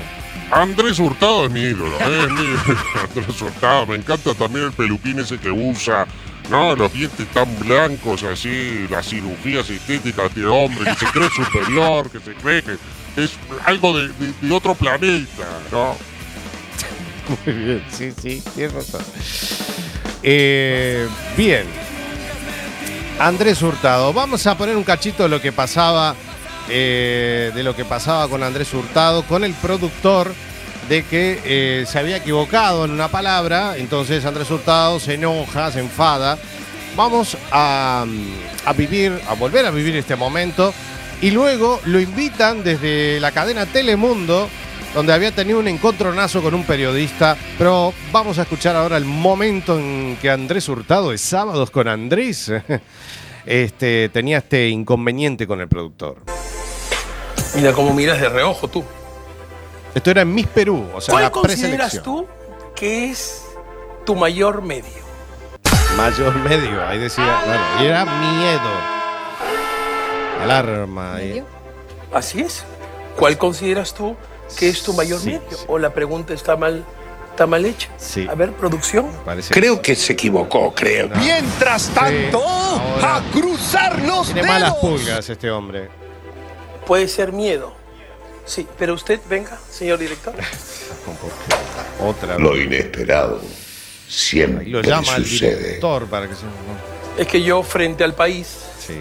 Andrés 0.51 0.99
Hurtado 0.99 1.45
es 1.45 1.51
mi 1.51 1.61
ídolo. 1.61 1.97
Es 1.99 2.29
mi 2.31 2.41
ídolo. 2.41 2.79
Andrés 3.09 3.41
Hurtado. 3.41 3.87
Me 3.87 3.95
encanta 3.95 4.35
también 4.35 4.65
el 4.65 4.71
peluquín 4.73 5.17
ese 5.17 5.39
que 5.39 5.49
usa. 5.49 6.05
No, 6.51 6.75
los 6.75 6.93
dientes 6.93 7.25
tan 7.29 7.57
blancos 7.57 8.21
así, 8.21 8.85
las 8.87 9.09
cirugías 9.09 9.67
estéticas 9.67 10.35
de 10.35 10.45
hombre 10.45 10.91
que 10.93 11.05
se 11.07 11.11
cree 11.11 11.29
superior, 11.31 12.11
que 12.11 12.19
se 12.19 12.35
cree 12.35 12.61
que 12.61 12.77
es 13.17 13.31
algo 13.65 13.97
de, 13.97 14.09
de- 14.09 14.33
de 14.41 14.53
otro 14.53 14.75
planeta, 14.75 15.47
¿no? 15.71 15.97
Muy 17.45 17.53
bien, 17.53 17.83
sí, 17.91 18.13
sí, 18.21 18.43
tienes 18.55 18.73
razón. 18.73 19.01
Eh, 20.23 21.07
bien. 21.37 21.65
Andrés 23.19 23.61
Hurtado, 23.61 24.11
vamos 24.11 24.45
a 24.45 24.57
poner 24.57 24.75
un 24.75 24.83
cachito 24.83 25.23
de 25.23 25.29
lo 25.29 25.41
que 25.41 25.53
pasaba, 25.53 26.15
eh, 26.69 27.51
de 27.55 27.63
lo 27.63 27.75
que 27.75 27.85
pasaba 27.85 28.27
con 28.27 28.43
Andrés 28.43 28.73
Hurtado, 28.73 29.23
con 29.23 29.43
el 29.43 29.53
productor 29.53 30.33
de 30.89 31.03
que 31.05 31.41
eh, 31.45 31.85
se 31.87 31.97
había 31.97 32.17
equivocado 32.17 32.85
en 32.85 32.91
una 32.91 33.07
palabra, 33.07 33.77
entonces 33.77 34.25
Andrés 34.25 34.51
Hurtado 34.51 34.99
se 34.99 35.13
enoja, 35.13 35.71
se 35.71 35.79
enfada. 35.79 36.37
Vamos 36.95 37.37
a, 37.51 38.05
a 38.65 38.73
vivir, 38.73 39.19
a 39.27 39.33
volver 39.33 39.65
a 39.65 39.71
vivir 39.71 39.95
este 39.95 40.15
momento 40.15 40.73
y 41.21 41.31
luego 41.31 41.79
lo 41.85 41.99
invitan 41.99 42.63
desde 42.63 43.19
la 43.19 43.31
cadena 43.31 43.65
Telemundo 43.65 44.49
donde 44.95 45.11
había 45.13 45.31
tenido 45.35 45.59
un 45.59 45.67
encontronazo 45.67 46.41
con 46.41 46.55
un 46.55 46.63
periodista, 46.63 47.35
pero 47.57 47.93
vamos 48.13 48.39
a 48.39 48.43
escuchar 48.43 48.75
ahora 48.77 48.95
el 48.95 49.03
momento 49.05 49.77
en 49.77 50.17
que 50.21 50.29
Andrés 50.29 50.69
Hurtado 50.69 51.11
de 51.11 51.17
Sábados 51.17 51.69
con 51.69 51.87
Andrés 51.89 52.49
este, 53.45 54.09
tenía 54.09 54.37
este 54.37 54.69
inconveniente 54.69 55.45
con 55.45 55.59
el 55.59 55.67
productor. 55.67 56.17
Mira 57.55 57.73
cómo 57.73 57.93
miras 57.93 58.21
de 58.21 58.29
reojo 58.29 58.69
tú. 58.69 58.83
Esto 59.93 60.11
era 60.11 60.21
en 60.21 60.33
Miss 60.33 60.47
Perú, 60.47 60.87
o 60.93 61.01
sea, 61.01 61.11
¿Cuál 61.13 61.23
la 61.25 61.31
consideras 61.31 62.01
tú 62.01 62.25
que 62.75 63.11
es 63.11 63.43
tu 64.05 64.15
mayor 64.15 64.61
medio? 64.61 65.05
Mayor 65.97 66.35
medio, 66.35 66.85
ahí 66.85 66.99
decía, 66.99 67.41
bueno, 67.45 67.63
y 67.81 67.85
era 67.85 68.05
miedo. 68.05 68.69
Alarma. 70.41 71.21
y- 71.21 71.43
Así 72.13 72.41
es. 72.41 72.63
¿Cuál 73.17 73.37
consideras 73.37 73.93
tú 73.93 74.15
que 74.57 74.69
es 74.69 74.81
tu 74.83 74.93
mayor 74.93 75.19
Sí, 75.19 75.27
medio? 75.31 75.41
¿O 75.67 75.77
la 75.79 75.93
pregunta 75.93 76.33
está 76.33 76.55
mal, 76.55 76.83
está 77.31 77.45
mal 77.47 77.65
hecha? 77.65 77.89
Sí. 77.97 78.27
A 78.29 78.35
ver, 78.35 78.51
producción. 78.53 79.07
Parece 79.25 79.53
Creo 79.53 79.81
que 79.81 79.95
se 79.95 80.13
equivocó, 80.13 80.73
creo. 80.73 81.09
Mientras 81.17 81.89
tanto, 81.89 82.41
ahora- 82.43 83.17
a 83.17 83.31
cruzar 83.31 84.01
los 84.01 84.27
Tiene 84.27 84.43
malas 84.47 84.73
dedos. 84.73 84.79
pulgas 84.99 85.29
este 85.29 85.49
hombre. 85.51 85.89
Puede 86.85 87.07
ser 87.07 87.31
miedo. 87.33 87.73
Sí, 88.45 88.67
pero 88.77 88.93
usted, 88.93 89.19
venga, 89.27 89.57
señor 89.71 89.97
director. 89.97 90.33
Otra 91.99 92.37
Lo 92.37 92.51
vez. 92.53 92.65
inesperado 92.65 93.41
siempre 94.07 94.65
Y 94.65 94.69
lo 94.69 94.81
llama 94.81 95.15
el 95.15 95.25
sucede. 95.25 95.55
director 95.57 96.05
para 96.07 96.27
que 96.27 96.35
se. 96.35 96.41
Es 97.17 97.27
que 97.27 97.41
yo, 97.41 97.63
frente 97.63 98.03
al 98.03 98.13
país, 98.13 98.47
Sí. 98.85 98.93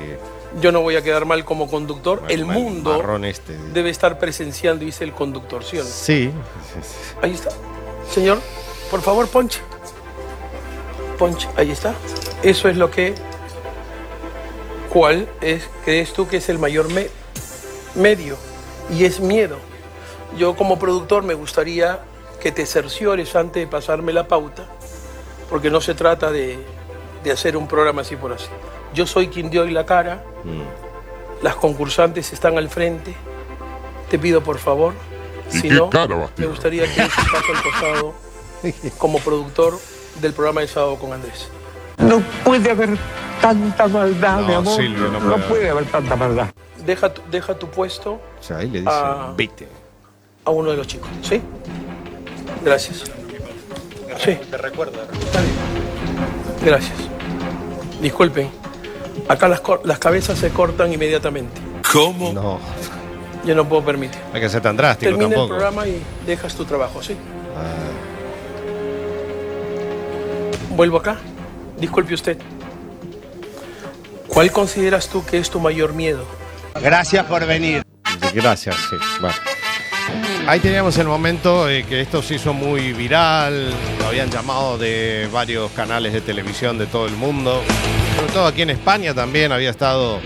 Yo 0.60 0.72
no 0.72 0.80
voy 0.82 0.96
a 0.96 1.02
quedar 1.02 1.24
mal 1.24 1.44
como 1.44 1.68
conductor. 1.68 2.22
el 2.28 2.44
mundo 2.44 3.02
este. 3.24 3.56
debe 3.72 3.90
estar 3.90 4.18
presenciando, 4.18 4.84
dice 4.84 5.04
el 5.04 5.12
conductor, 5.12 5.64
¿sí? 5.64 5.80
Sí. 5.82 6.30
Ahí 7.22 7.32
está. 7.32 7.50
Señor, 8.10 8.38
por 8.90 9.00
favor, 9.02 9.26
ponche. 9.28 9.60
Ponche, 11.18 11.48
ahí 11.56 11.70
está. 11.70 11.94
Eso 12.42 12.68
es 12.68 12.76
lo 12.76 12.90
que. 12.90 13.14
¿Cuál 14.90 15.28
es, 15.40 15.68
crees 15.84 16.12
tú 16.12 16.28
que 16.28 16.36
es 16.36 16.48
el 16.48 16.58
mayor 16.58 16.88
me- 16.92 17.08
medio? 17.94 18.36
Y 18.90 19.04
es 19.04 19.18
miedo. 19.20 19.56
Yo 20.38 20.54
como 20.56 20.78
productor 20.78 21.22
me 21.24 21.34
gustaría 21.34 22.00
que 22.40 22.52
te 22.52 22.66
cerciores 22.66 23.34
antes 23.34 23.62
de 23.62 23.66
pasarme 23.66 24.12
la 24.12 24.28
pauta, 24.28 24.66
porque 25.50 25.70
no 25.70 25.80
se 25.80 25.94
trata 25.94 26.30
de, 26.30 26.58
de 27.24 27.32
hacer 27.32 27.56
un 27.56 27.66
programa 27.66 28.02
así 28.02 28.14
por 28.16 28.32
así. 28.32 28.46
Yo 28.94 29.06
soy 29.06 29.28
quien 29.28 29.50
dio 29.50 29.62
hoy 29.62 29.72
la 29.72 29.84
cara, 29.84 30.22
las 31.42 31.56
concursantes 31.56 32.32
están 32.32 32.56
al 32.56 32.68
frente. 32.68 33.14
Te 34.08 34.18
pido 34.18 34.42
por 34.42 34.58
favor, 34.58 34.94
¿Y 35.52 35.56
si 35.56 35.68
qué 35.68 35.74
no, 35.74 35.90
cara 35.90 36.14
a 36.14 36.28
me 36.36 36.46
gustaría 36.46 36.82
que 36.84 37.02
des 37.02 37.18
un 37.18 37.24
paso 37.24 37.52
al 37.54 37.62
costado 37.62 38.14
como 38.98 39.18
productor 39.18 39.78
del 40.20 40.32
programa 40.32 40.60
de 40.60 40.68
sábado 40.68 40.96
con 40.96 41.12
Andrés. 41.12 41.48
No 41.98 42.20
puede 42.44 42.70
haber 42.70 42.96
tanta 43.40 43.88
maldad, 43.88 44.40
No, 44.40 44.46
mi 44.46 44.54
amor. 44.54 44.76
Silvio, 44.76 45.08
no 45.08 45.20
no, 45.20 45.36
puede 45.38 45.68
haber 45.68 45.84
tanta 45.86 46.16
maldad. 46.16 46.48
Deja 46.84 47.12
tu, 47.12 47.22
deja 47.30 47.58
tu 47.58 47.68
puesto 47.68 48.12
O 48.12 48.42
sea, 48.42 48.58
ahí 48.58 48.68
le 48.68 48.80
dice, 48.80 48.92
vete. 49.36 49.68
a 50.44 50.50
uno 50.50 50.70
de 50.70 50.76
los 50.76 50.86
chicos, 50.86 51.08
¿sí? 51.22 51.40
Gracias. 52.64 53.04
Sí. 54.18 54.38
Te 54.50 54.56
bien. 54.58 54.84
Gracias. 56.62 56.98
Disculpen. 58.00 58.63
Acá 59.28 59.48
las, 59.48 59.62
las 59.84 59.98
cabezas 59.98 60.38
se 60.38 60.50
cortan 60.50 60.92
inmediatamente. 60.92 61.60
¿Cómo? 61.92 62.32
No, 62.32 62.58
Yo 63.46 63.54
no 63.54 63.66
puedo 63.68 63.84
permitir. 63.84 64.18
hay 64.32 64.40
que 64.40 64.48
ser 64.48 64.60
tan 64.62 64.76
drástico 64.76 65.10
Termina 65.10 65.26
el 65.26 65.32
tampoco. 65.32 65.48
programa 65.54 65.86
y 65.88 66.02
dejas 66.26 66.54
tu 66.54 66.64
trabajo, 66.64 67.02
¿sí? 67.02 67.14
Ah, 67.56 67.90
Vuelvo 70.70 70.98
acá. 70.98 71.16
Disculpe 71.78 72.14
usted. 72.14 72.38
¿Cuál 74.28 74.50
consideras 74.50 75.08
tú 75.08 75.24
que 75.24 75.38
es 75.38 75.48
tu 75.50 75.60
mayor 75.60 75.92
miedo? 75.92 76.24
Gracias 76.82 77.24
por 77.26 77.46
venir. 77.46 77.82
Gracias, 78.34 78.74
sí. 78.90 78.96
Bueno. 79.20 79.36
Ahí 80.46 80.60
teníamos 80.60 80.98
el 80.98 81.06
momento 81.06 81.66
que 81.66 82.00
esto 82.00 82.20
se 82.22 82.34
hizo 82.34 82.52
muy 82.52 82.92
viral, 82.92 83.70
lo 84.00 84.06
habían 84.06 84.28
llamado 84.30 84.76
de 84.76 85.28
varios 85.32 85.70
canales 85.72 86.12
de 86.12 86.20
televisión 86.20 86.76
de 86.76 86.86
todo 86.86 87.06
el 87.06 87.14
mundo, 87.14 87.62
sobre 88.24 88.32
todo 88.32 88.46
aquí 88.46 88.62
en 88.62 88.70
España 88.70 89.12
también 89.12 89.52
había 89.52 89.68
estado. 89.68 90.18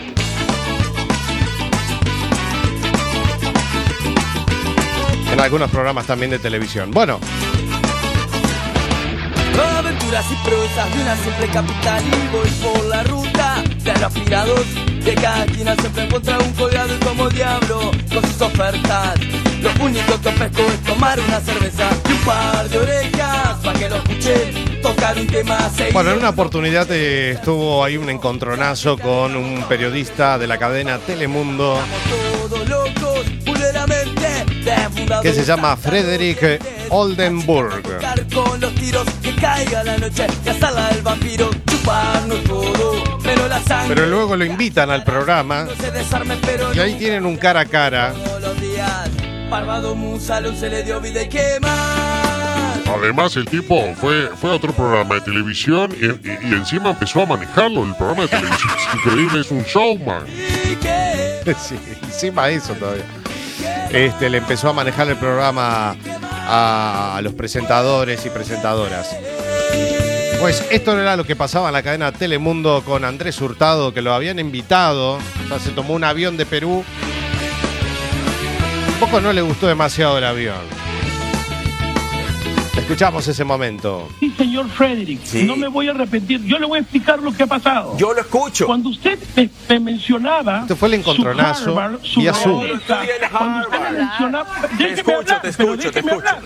En 5.33 5.41
algunos 5.41 5.69
programas 5.69 6.07
también 6.07 6.31
de 6.31 6.39
televisión. 6.39 6.93
Bueno, 6.93 7.19
Aventuras 9.79 10.25
y 10.31 10.49
prosas 10.49 10.95
de 10.95 11.03
una 11.03 11.17
simple 11.17 11.47
capital 11.49 12.05
y 12.07 12.37
voy 12.37 12.51
por 12.63 12.85
la 12.87 13.03
ruta 13.05 13.63
de 13.83 13.99
los 14.01 14.13
pirados 14.13 14.65
De 15.05 15.15
cada 15.15 15.45
esquina 15.45 15.75
siempre 15.77 16.05
encuentra 16.05 16.39
un 16.39 16.53
colgado 16.53 16.95
y 16.95 17.05
como 17.05 17.29
diablo 17.29 17.91
con 18.13 18.23
sus 18.23 18.41
ofertas 18.41 19.19
Lo 19.61 19.85
único 19.85 20.21
que 20.21 20.31
pesco 20.31 20.63
es 20.63 20.83
tomar 20.85 21.19
una 21.21 21.41
cerveza 21.41 21.89
y 22.09 22.13
un 22.13 22.19
par 22.21 22.69
de 22.69 22.79
orejas 22.79 23.59
para 23.63 23.79
que 23.79 23.89
lo 23.89 23.97
escuche 23.97 24.53
tocar 24.83 25.19
un 25.19 25.27
tema 25.27 25.59
Bueno, 25.93 26.11
en 26.13 26.19
una 26.19 26.31
oportunidad 26.31 26.91
eh, 26.91 27.33
estuvo 27.33 27.85
ahí 27.85 27.97
un 27.97 28.11
encontronazo 28.11 28.97
con 28.99 29.37
un 29.37 29.65
periodista 29.69 30.39
de 30.39 30.47
la 30.47 30.59
cadena 30.59 30.99
Telemundo 30.99 31.79
que 35.23 35.33
se 35.33 35.45
llama 35.45 35.77
Frederick 35.77 36.61
Oldenburg. 36.91 37.83
Pero 43.89 44.07
luego 44.07 44.37
lo 44.37 44.45
invitan 44.45 44.91
al 44.91 45.05
programa 45.05 45.67
y 46.75 46.79
ahí 46.79 46.95
tienen 46.95 47.27
un 47.27 47.37
cara 47.37 47.61
a 47.61 47.65
cara. 47.65 48.15
Musalón 49.49 50.57
se 50.57 50.69
le 50.69 50.83
dio 50.83 51.01
vida 51.01 51.23
y 51.23 51.29
Además, 52.91 53.37
el 53.37 53.45
tipo 53.47 53.83
fue, 54.01 54.29
fue 54.41 54.51
a 54.51 54.55
otro 54.55 54.73
programa 54.73 55.17
de 55.17 55.21
televisión 55.23 55.95
y, 56.01 56.07
y- 56.07 56.39
y 56.51 56.53
encima 56.55 56.91
empezó 56.91 57.23
a 57.23 57.27
manejarlo. 57.27 57.85
El 57.85 57.95
programa 57.95 58.23
de 58.23 58.29
televisión 58.29 58.71
es 58.77 58.95
increíble, 58.95 59.41
es 59.41 59.51
un 59.51 59.63
showman. 59.65 60.23
Sí, 61.67 61.77
encima 62.03 62.51
eso 62.51 62.75
todavía. 62.75 63.05
Este, 63.91 64.29
le 64.29 64.37
empezó 64.39 64.69
a 64.69 64.73
manejar 64.75 65.09
el 65.09 65.17
programa 65.17 65.97
a, 66.47 67.17
a 67.17 67.23
los 67.23 67.33
presentadores 67.33 68.27
y 68.27 68.29
presentadoras. 68.31 69.17
Pues 70.41 70.63
esto 70.71 70.99
era 71.01 71.17
lo 71.17 71.25
que 71.25 71.37
pasaba 71.37 71.69
en 71.69 71.73
la 71.73 71.83
cadena 71.83 72.13
Telemundo 72.13 72.83
con 72.85 73.03
Andrés 73.07 73.41
Hurtado, 73.41 73.95
que 73.95 74.03
lo 74.03 74.13
habían 74.13 74.39
invitado. 74.39 75.15
O 75.15 75.49
sea, 75.49 75.59
se 75.59 75.71
tomó 75.71 75.95
un 75.95 76.05
avión 76.05 76.37
de 76.37 76.45
Perú. 76.45 76.85
Un 79.01 79.07
poco 79.07 79.21
no 79.21 79.33
le 79.33 79.43
gustó 79.43 79.67
demasiado 79.69 80.19
el 80.19 80.25
avión. 80.25 80.57
Escuchamos 82.77 83.29
ese 83.29 83.45
momento. 83.45 84.09
Sí, 84.19 84.33
señor 84.37 84.69
Frederick, 84.71 85.21
Sí. 85.23 85.45
no 85.45 85.57
me 85.57 85.69
voy 85.69 85.89
a 85.89 85.93
repetir. 85.93 86.43
Yo 86.45 86.59
le 86.59 86.67
voy 86.67 86.79
a 86.79 86.81
explicar 86.83 87.21
lo 87.21 87.33
que 87.33 87.43
ha 87.43 87.47
pasado. 87.47 87.97
Yo 87.99 88.13
lo 88.15 88.21
escucho. 88.21 88.67
Cuando 88.67 88.89
usted 88.89 89.19
me, 89.37 89.51
me 89.69 89.79
mencionaba. 89.81 90.61
Este 90.63 90.75
fue 90.75 90.89
el 90.89 90.95
encontronazo 90.95 91.65
su 91.65 91.71
Harvard, 91.79 92.01
su 92.03 92.21
y 92.23 92.29
azul. 92.29 92.67
Cuando 93.31 93.67
usted 93.69 93.81
me 93.81 93.99
mencionaba. 93.99 94.49
Déjeme 94.79 94.93
escucho, 94.95 95.17
hablar, 95.19 95.43
te 95.43 95.49
escucho, 95.51 95.91
te 95.93 95.99
escucho. 96.01 96.15
hablar. 96.17 96.41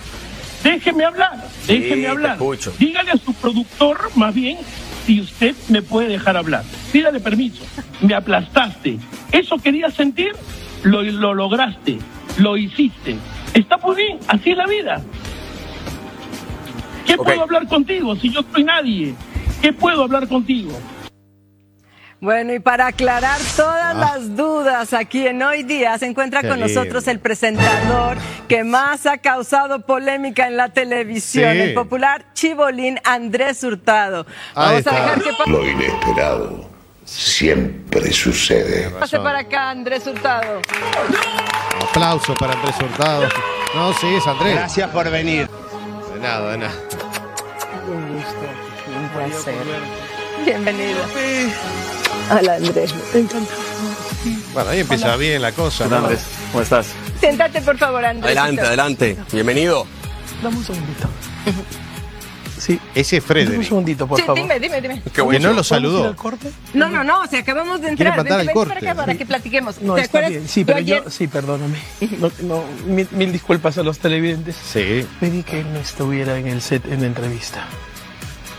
Déjeme 0.65 1.05
hablar, 1.05 1.49
déjeme 1.67 2.03
te 2.03 2.09
hablar. 2.09 2.39
Dígale 2.79 3.11
a 3.13 3.17
su 3.17 3.35
productor, 3.35 4.11
más 4.15 4.35
bien, 4.35 4.59
si 5.07 5.21
usted 5.21 5.55
me 5.69 5.81
puede 5.83 6.09
dejar 6.09 6.37
hablar. 6.37 6.65
Pídale 6.93 7.19
permiso. 7.21 7.63
Me 8.01 8.15
aplastaste. 8.15 8.99
¿Eso 9.31 9.57
querías 9.59 9.95
sentir? 9.95 10.33
Lo, 10.83 11.03
lo 11.03 11.35
lograste. 11.35 11.99
Lo 12.39 12.57
hiciste. 12.57 13.17
Está 13.55 13.77
muy 13.79 13.97
bien. 13.97 14.19
Así 14.29 14.51
es 14.51 14.57
la 14.57 14.67
vida. 14.67 15.01
¿Qué 17.07 17.17
puedo 17.17 17.43
hablar 17.43 17.67
contigo 17.69 18.15
si 18.17 18.31
yo 18.31 18.41
soy 18.53 18.65
nadie? 18.65 19.15
¿Qué 19.61 19.73
puedo 19.73 20.03
hablar 20.05 20.29
contigo? 20.29 20.73
Bueno, 22.21 22.55
y 22.55 22.61
para 22.61 22.87
aclarar 22.87 23.39
todas 23.57 23.97
las 23.97 24.37
dudas 24.37 24.93
aquí 24.93 25.27
en 25.27 25.43
Hoy 25.43 25.65
Día, 25.65 25.99
se 25.99 26.07
encuentra 26.07 26.39
Ah. 26.39 26.43
Qué 26.43 26.49
con 26.51 26.61
lindo. 26.61 26.73
nosotros 26.73 27.09
el 27.09 27.19
presentador 27.19 28.17
que 28.47 28.63
más 28.63 29.07
ha 29.07 29.19
causado 29.19 29.81
polémica 29.85 30.47
en 30.47 30.57
la 30.57 30.69
televisión, 30.69 31.53
Sí. 31.53 31.59
el 31.61 31.75
popular 31.75 32.27
Chibolín 32.33 33.01
Andrés 33.03 33.65
Hurtado. 33.65 34.25
Ahí 34.55 34.83
Vamos 34.83 34.87
a 34.87 34.91
dejar 34.95 35.23
que 35.23 35.51
Lo 35.51 35.69
inesperado 35.69 36.71
siempre 37.13 38.13
sucede. 38.13 38.91
pase 38.91 39.19
para 39.19 39.41
acá, 39.41 39.71
Andrés 39.71 40.07
Hurtado. 40.07 40.61
Aplauso 41.91 42.35
para 42.35 42.55
Andrés 42.55 42.77
Hurtado. 42.81 43.29
No, 43.75 43.93
sí, 43.95 44.07
es 44.15 44.27
Andrés. 44.27 44.55
Gracias 44.55 44.91
por 44.91 45.11
venir. 45.11 45.49
De 46.15 46.21
nada, 46.21 46.53
de 46.53 46.59
nada. 46.59 46.75
Un 47.87 48.15
gusto, 48.15 48.35
un 48.97 49.09
placer. 49.09 49.55
Bienvenido. 50.45 51.01
Hola, 52.31 52.55
Andrés. 52.55 52.95
Encantado. 53.15 53.61
Bueno, 54.53 54.71
ahí 54.71 54.81
empieza 54.81 55.17
bien 55.17 55.43
la 55.43 55.53
cosa. 55.53 55.87
Hola, 55.87 55.99
¿no? 55.99 56.07
Andrés. 56.07 56.27
¿Cómo 56.51 56.63
estás? 56.63 56.87
Siéntate, 57.21 57.61
por 57.63 57.77
favor, 57.77 58.05
Andrés. 58.05 58.37
Adelante, 58.37 58.63
adelante. 58.63 59.17
Bienvenido. 59.33 59.87
Dame 60.43 60.57
un 60.57 60.65
segundito. 60.65 61.09
Sí. 62.63 62.79
Ese 62.95 63.17
es 63.17 63.23
Dame 63.27 63.41
un 63.41 63.47
Frederick. 63.47 63.69
segundito, 63.69 64.07
por 64.07 64.19
Sí, 64.21 64.25
favor. 64.25 64.41
dime, 64.41 64.61
dime, 64.61 64.81
dime. 64.81 65.03
Que 65.13 65.41
no 65.41 65.53
lo 65.53 65.65
saludó. 65.65 66.15
No, 66.75 66.89
no, 66.89 67.03
no, 67.03 67.23
o 67.23 67.27
sea, 67.27 67.41
acabamos 67.41 67.81
de 67.81 67.89
Quiere 67.97 68.11
entrar. 68.11 68.21
al 68.39 68.47
vente 68.47 68.55
para 68.67 68.79
acá 68.79 68.95
para 68.95 69.15
que 69.17 69.27
platiquemos. 69.27 69.81
No, 69.83 69.95
¿Te 69.97 70.03
está 70.03 70.19
acuerdas? 70.19 70.31
bien. 70.31 70.49
Sí, 70.49 70.61
Yo 70.61 70.67
pero 70.67 70.79
ayer- 70.79 71.03
yo, 71.03 71.11
sí, 71.11 71.27
perdóname. 71.27 71.79
No, 72.21 72.31
no, 72.45 72.63
mil, 72.87 73.09
mil 73.11 73.33
disculpas 73.33 73.79
a 73.79 73.83
los 73.83 73.99
televidentes. 73.99 74.55
Sí. 74.55 75.05
Pedí 75.19 75.43
que 75.43 75.59
él 75.63 75.73
no 75.73 75.81
estuviera 75.81 76.39
en 76.39 76.47
el 76.47 76.61
set 76.63 76.85
en 76.87 77.01
la 77.01 77.09
entrevista. 77.09 77.67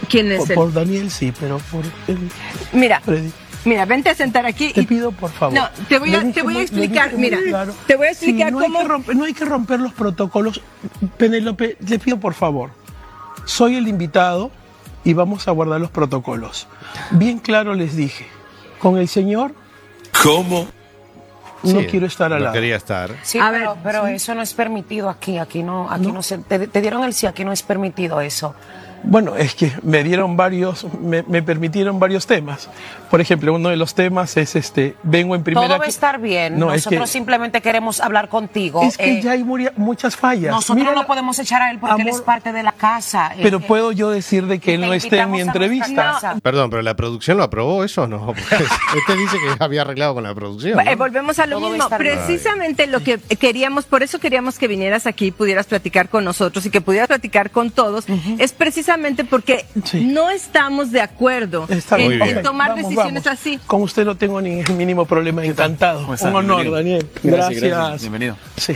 ¿Quién 0.09 0.29
es 0.33 0.39
Por, 0.39 0.49
él? 0.51 0.55
por 0.55 0.73
Daniel 0.73 1.09
sí, 1.09 1.31
pero 1.39 1.59
por 1.71 1.85
él. 2.09 2.17
Mira, 2.73 2.99
Freddy. 2.99 3.31
mira, 3.63 3.85
vente 3.85 4.09
a 4.09 4.15
sentar 4.15 4.45
aquí 4.45 4.73
Te 4.73 4.81
y 4.81 4.85
pido, 4.85 5.13
por 5.13 5.31
favor. 5.31 5.55
No, 5.57 5.69
te 5.87 5.97
voy 5.97 6.13
a- 6.13 6.29
te 6.29 6.41
voy 6.41 6.57
a 6.57 6.61
explicar, 6.61 7.13
mira, 7.15 7.37
claro. 7.47 7.73
te 7.87 7.95
voy 7.95 8.07
a 8.07 8.11
explicar 8.11 8.49
Sí, 8.49 8.53
no 8.53 8.59
cómo- 8.59 8.79
Hay 8.79 8.83
que 8.83 8.89
romper, 8.89 9.15
no 9.15 9.23
hay 9.23 9.33
que 9.33 9.45
romper 9.45 9.79
los 9.79 9.93
protocolos. 9.93 10.59
Penélope, 11.17 11.77
le 11.87 11.99
pido, 11.99 12.19
por 12.19 12.33
favor. 12.33 12.71
Soy 13.45 13.75
el 13.75 13.87
invitado 13.87 14.51
y 15.03 15.13
vamos 15.13 15.47
a 15.47 15.51
guardar 15.51 15.79
los 15.81 15.89
protocolos. 15.91 16.67
Bien 17.11 17.39
claro 17.39 17.73
les 17.73 17.95
dije. 17.95 18.27
Con 18.79 18.97
el 18.97 19.07
señor. 19.07 19.53
¿Cómo? 20.23 20.67
No 21.63 21.79
Sí, 21.79 21.87
quiero 21.87 22.05
estar 22.05 22.31
al 22.33 22.39
no 22.39 22.43
lado. 22.45 22.53
quería 22.53 22.75
estar. 22.75 23.11
Sí, 23.23 23.39
pero, 23.51 23.77
pero 23.83 24.05
eso 24.07 24.35
no 24.35 24.41
es 24.41 24.53
permitido 24.53 25.09
aquí, 25.09 25.37
aquí 25.37 25.63
no, 25.63 25.89
aquí 25.89 26.11
no, 26.11 26.21
se, 26.21 26.37
te, 26.39 26.67
te 26.67 26.81
dieron 26.81 27.03
el 27.05 27.13
sí, 27.13 27.25
aquí 27.25 27.45
no 27.45 27.53
es 27.53 27.63
permitido 27.63 28.19
eso. 28.19 28.53
Bueno, 29.03 29.35
es 29.35 29.53
que 29.53 29.71
me 29.83 30.03
dieron 30.03 30.37
varios, 30.37 30.85
me, 31.01 31.23
me 31.23 31.43
permitieron 31.43 31.99
varios 31.99 32.25
temas. 32.25 32.69
Por 33.11 33.19
ejemplo, 33.21 33.53
uno 33.53 33.69
de 33.69 33.75
los 33.75 33.93
temas 33.93 34.35
es 34.37 34.55
este, 34.55 34.95
vengo 35.03 35.35
en 35.35 35.43
primera. 35.43 35.67
Todo 35.67 35.77
va 35.77 35.85
a 35.85 35.87
estar 35.87 36.19
bien. 36.19 36.57
No, 36.57 36.71
es 36.73 36.85
Nosotros 36.85 37.09
que- 37.09 37.13
simplemente 37.13 37.61
queremos 37.61 37.99
hablar 37.99 38.29
contigo. 38.29 38.81
Es 38.81 38.97
que 38.97 39.19
Eh, 39.19 39.21
ya 39.21 39.31
hay 39.31 39.43
muria- 39.43 39.73
muchas 39.75 40.15
fallas. 40.15 40.51
nosotros 40.51 40.77
Mira 40.77 40.95
no 40.95 41.05
podemos 41.05 41.37
echar 41.37 41.61
a 41.61 41.69
él 41.71 41.79
porque 41.79 42.01
él 42.01 42.07
es 42.07 42.21
parte 42.21 42.51
de 42.53 42.63
la 42.63 42.71
casa. 42.71 43.33
Eh, 43.35 43.39
Pero 43.43 43.57
eh, 43.57 43.65
puedo 43.67 43.91
yo 43.91 44.09
decir 44.09 44.47
de 44.47 44.59
que 44.59 44.75
él 44.75 44.81
no 44.81 44.93
esté 44.93 45.19
en 45.19 45.31
mi 45.31 45.41
entrevista. 45.41 46.37
Perdón, 46.41 46.69
pero 46.69 46.81
la 46.81 46.95
producción 46.95 47.37
lo 47.37 47.43
aprobó 47.43 47.83
eso 47.83 48.03
o 48.03 48.07
no? 48.07 48.25
Porque 48.33 48.41
este 48.97 49.15
dice 49.17 49.37
que 49.37 49.63
había 49.63 49.81
arreglado 49.81 50.13
con 50.15 50.23
la 50.23 50.33
producción. 50.33 50.79
Eh, 50.87 50.95
volvemos 50.95 51.37
a 51.39 51.45
lo 51.45 51.57
Todo 51.59 51.67
va 51.69 51.85
a 51.85 51.89
mismo. 51.89 51.97
Precisamente 51.97 52.87
lo 52.87 53.01
que 53.01 53.17
queríamos, 53.19 53.85
por 53.85 54.01
eso 54.01 54.19
queríamos 54.19 54.57
que 54.57 54.67
vinieras 54.67 55.05
aquí, 55.07 55.31
pudieras 55.31 55.65
platicar 55.67 56.07
con 56.09 56.23
nosotros 56.23 56.65
y 56.65 56.69
que 56.69 56.79
pudieras 56.81 57.07
platicar 57.09 57.51
con 57.51 57.69
todos, 57.69 58.05
es 58.37 58.53
precisamente 58.53 58.92
porque 59.29 59.65
no 59.93 60.29
estamos 60.29 60.91
de 60.91 61.01
acuerdo 61.01 61.65
Está 61.69 61.97
en, 61.97 62.41
tomar 62.41 62.69
vamos, 62.69 62.83
decisiones 62.89 63.23
vamos. 63.23 63.39
así. 63.39 63.59
Con 63.65 63.81
usted 63.81 64.05
no 64.05 64.15
tengo 64.15 64.41
ni 64.41 64.59
el 64.61 64.73
mínimo 64.73 65.05
problema. 65.05 65.43
Encantado. 65.45 66.01
¿Cómo 66.01 66.13
está? 66.13 66.29
Un 66.29 66.35
honor, 66.35 66.61
Bienvenido. 66.63 66.99
Daniel. 66.99 67.09
Gracias, 67.23 67.61
Gracias. 67.61 67.71
gracias. 67.71 68.01
Bienvenido. 68.01 68.37
Sí, 68.57 68.75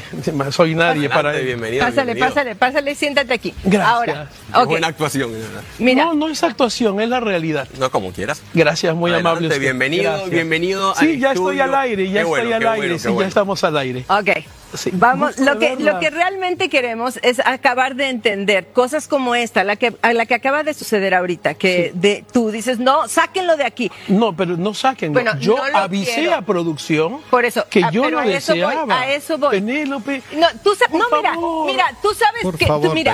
soy 0.51 0.75
nadie 0.75 1.10
para 1.10 1.38
él. 1.38 1.45
bienvenido. 1.45 1.86
Pásale, 1.86 2.15
pásale, 2.15 2.56
pásale, 2.56 2.95
siéntate 2.95 3.34
aquí. 3.34 3.53
Gracias. 3.63 3.88
Ahora, 3.93 4.30
Qué 4.53 4.60
ok, 4.60 4.67
buena 4.67 4.88
actuación. 4.88 5.32
mira, 5.80 6.06
No, 6.06 6.13
no 6.13 6.30
es 6.30 6.43
actuación, 6.43 6.99
es 7.01 7.10
la 7.10 7.19
realidad. 7.19 7.67
No, 7.80 7.89
como 7.91 8.12
quieras. 8.12 8.41
Gracias, 8.53 8.95
muy 8.95 9.12
Adelante, 9.12 9.30
amable. 9.30 9.47
usted. 9.49 9.60
bienvenido, 9.62 10.03
Gracias. 10.12 10.30
bienvenido 10.30 10.95
al 10.95 11.08
Sí, 11.08 11.19
ya 11.19 11.32
estoy 11.34 11.60
al 11.60 11.75
aire, 11.75 12.10
ya 12.10 12.19
Qué 12.21 12.23
bueno, 12.25 12.43
estoy 12.49 12.53
al 12.53 12.73
aire, 12.73 12.88
bueno, 12.88 12.99
sí, 12.99 13.08
bueno. 13.08 13.21
ya 13.21 13.27
estamos 13.27 13.63
al 13.63 13.77
aire. 13.77 14.06
ok. 14.08 14.30
Sí. 14.73 14.89
Vamos, 14.93 15.38
lo 15.39 15.58
que, 15.60 15.75
lo 15.77 15.99
que 15.99 16.10
realmente 16.10 16.69
queremos 16.69 17.19
es 17.23 17.39
acabar 17.45 17.95
de 17.95 18.10
entender 18.10 18.67
cosas 18.73 19.08
como 19.08 19.34
esta, 19.36 19.63
la 19.63 19.75
que, 19.77 19.93
a 20.01 20.13
la 20.13 20.25
que 20.25 20.36
acaba 20.36 20.63
de 20.63 20.73
suceder 20.73 21.13
ahorita, 21.13 21.53
que 21.53 21.91
de, 21.95 22.25
tú 22.34 22.51
dices, 22.51 22.77
no, 22.80 23.08
sáquenlo 23.08 23.56
de 23.58 23.63
aquí. 23.63 23.91
No, 24.08 24.36
pero 24.36 24.58
no 24.58 24.73
saquen. 24.73 25.13
Bueno, 25.13 25.38
yo 25.39 25.56
no 25.56 25.77
avisé 25.77 26.15
quiero. 26.15 26.36
a 26.36 26.41
producción 26.41 27.19
Por 27.30 27.45
eso, 27.45 27.65
que 27.69 27.84
ah, 27.84 27.91
yo 27.91 28.10
no 28.12 28.19
a 28.19 28.25
eso 28.27 28.53
voy, 28.53 28.60
deseaba. 28.62 28.99
a 29.01 29.12
eso 29.13 29.38
voy. 29.38 29.51
Penélope, 29.51 30.21
No, 30.36 30.47
tú 30.63 30.75
sa- 30.75 30.88
Por 30.89 30.99
no, 30.99 31.17
mira, 31.17 31.34
favor. 31.34 31.65
mira, 31.71 31.86
tú 32.01 32.10
sabes 32.13 32.43
Por 32.43 32.58
que, 32.58 32.65
tú, 32.65 32.93
mira, 32.93 33.13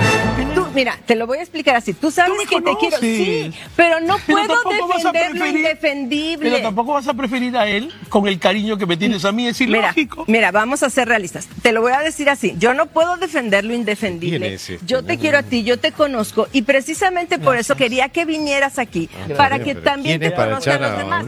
tú, 0.55 0.65
mira, 0.73 0.97
te 1.05 1.15
lo 1.15 1.27
voy 1.27 1.37
a 1.37 1.41
explicar 1.41 1.75
así. 1.75 1.93
Tú 1.93 2.09
sabes 2.11 2.33
que 2.49 2.61
te 2.61 2.75
quiero, 2.77 2.97
sí, 2.97 3.53
pero 3.75 3.99
no 3.99 4.17
puedo 4.19 4.55
defender 4.87 5.35
lo 5.35 5.45
indefendible. 5.47 6.49
pero 6.49 6.61
tampoco 6.63 6.93
vas 6.93 7.07
a 7.07 7.13
preferir 7.13 7.55
a 7.57 7.67
él 7.67 7.93
con 8.09 8.27
el 8.27 8.39
cariño 8.39 8.77
que 8.77 8.85
me 8.85 8.97
tienes 8.97 9.23
a 9.25 9.31
mí, 9.31 9.47
es 9.47 9.59
Mira, 9.61 9.79
ilógico. 9.79 10.25
mira, 10.27 10.51
vamos 10.51 10.83
a 10.83 10.89
ser 10.89 11.07
realistas. 11.07 11.42
Te 11.61 11.71
lo 11.71 11.81
voy 11.81 11.91
a 11.93 11.99
decir 11.99 12.29
así. 12.29 12.55
Yo 12.57 12.73
no 12.73 12.87
puedo 12.87 13.17
defender 13.17 13.63
lo 13.63 13.69
¿Quién 13.69 13.79
indefendible. 13.81 14.53
es 14.53 14.69
este? 14.69 14.85
Yo 14.85 15.03
te 15.03 15.17
quiero 15.17 15.37
a 15.39 15.43
ti, 15.43 15.63
yo 15.63 15.79
te 15.79 15.91
conozco 15.91 16.47
y 16.51 16.61
precisamente 16.63 17.39
por 17.39 17.57
eso 17.57 17.75
quería 17.75 18.09
que 18.09 18.25
vinieras 18.25 18.79
aquí 18.79 19.09
para 19.37 19.59
que 19.59 19.73
Pero 19.75 19.81
también 19.83 20.19
¿quién 20.19 20.31
te 20.31 20.35
conozcan 20.35 20.75
echar 20.75 20.81
los 20.81 20.91
a- 20.91 20.97
demás. 20.97 21.25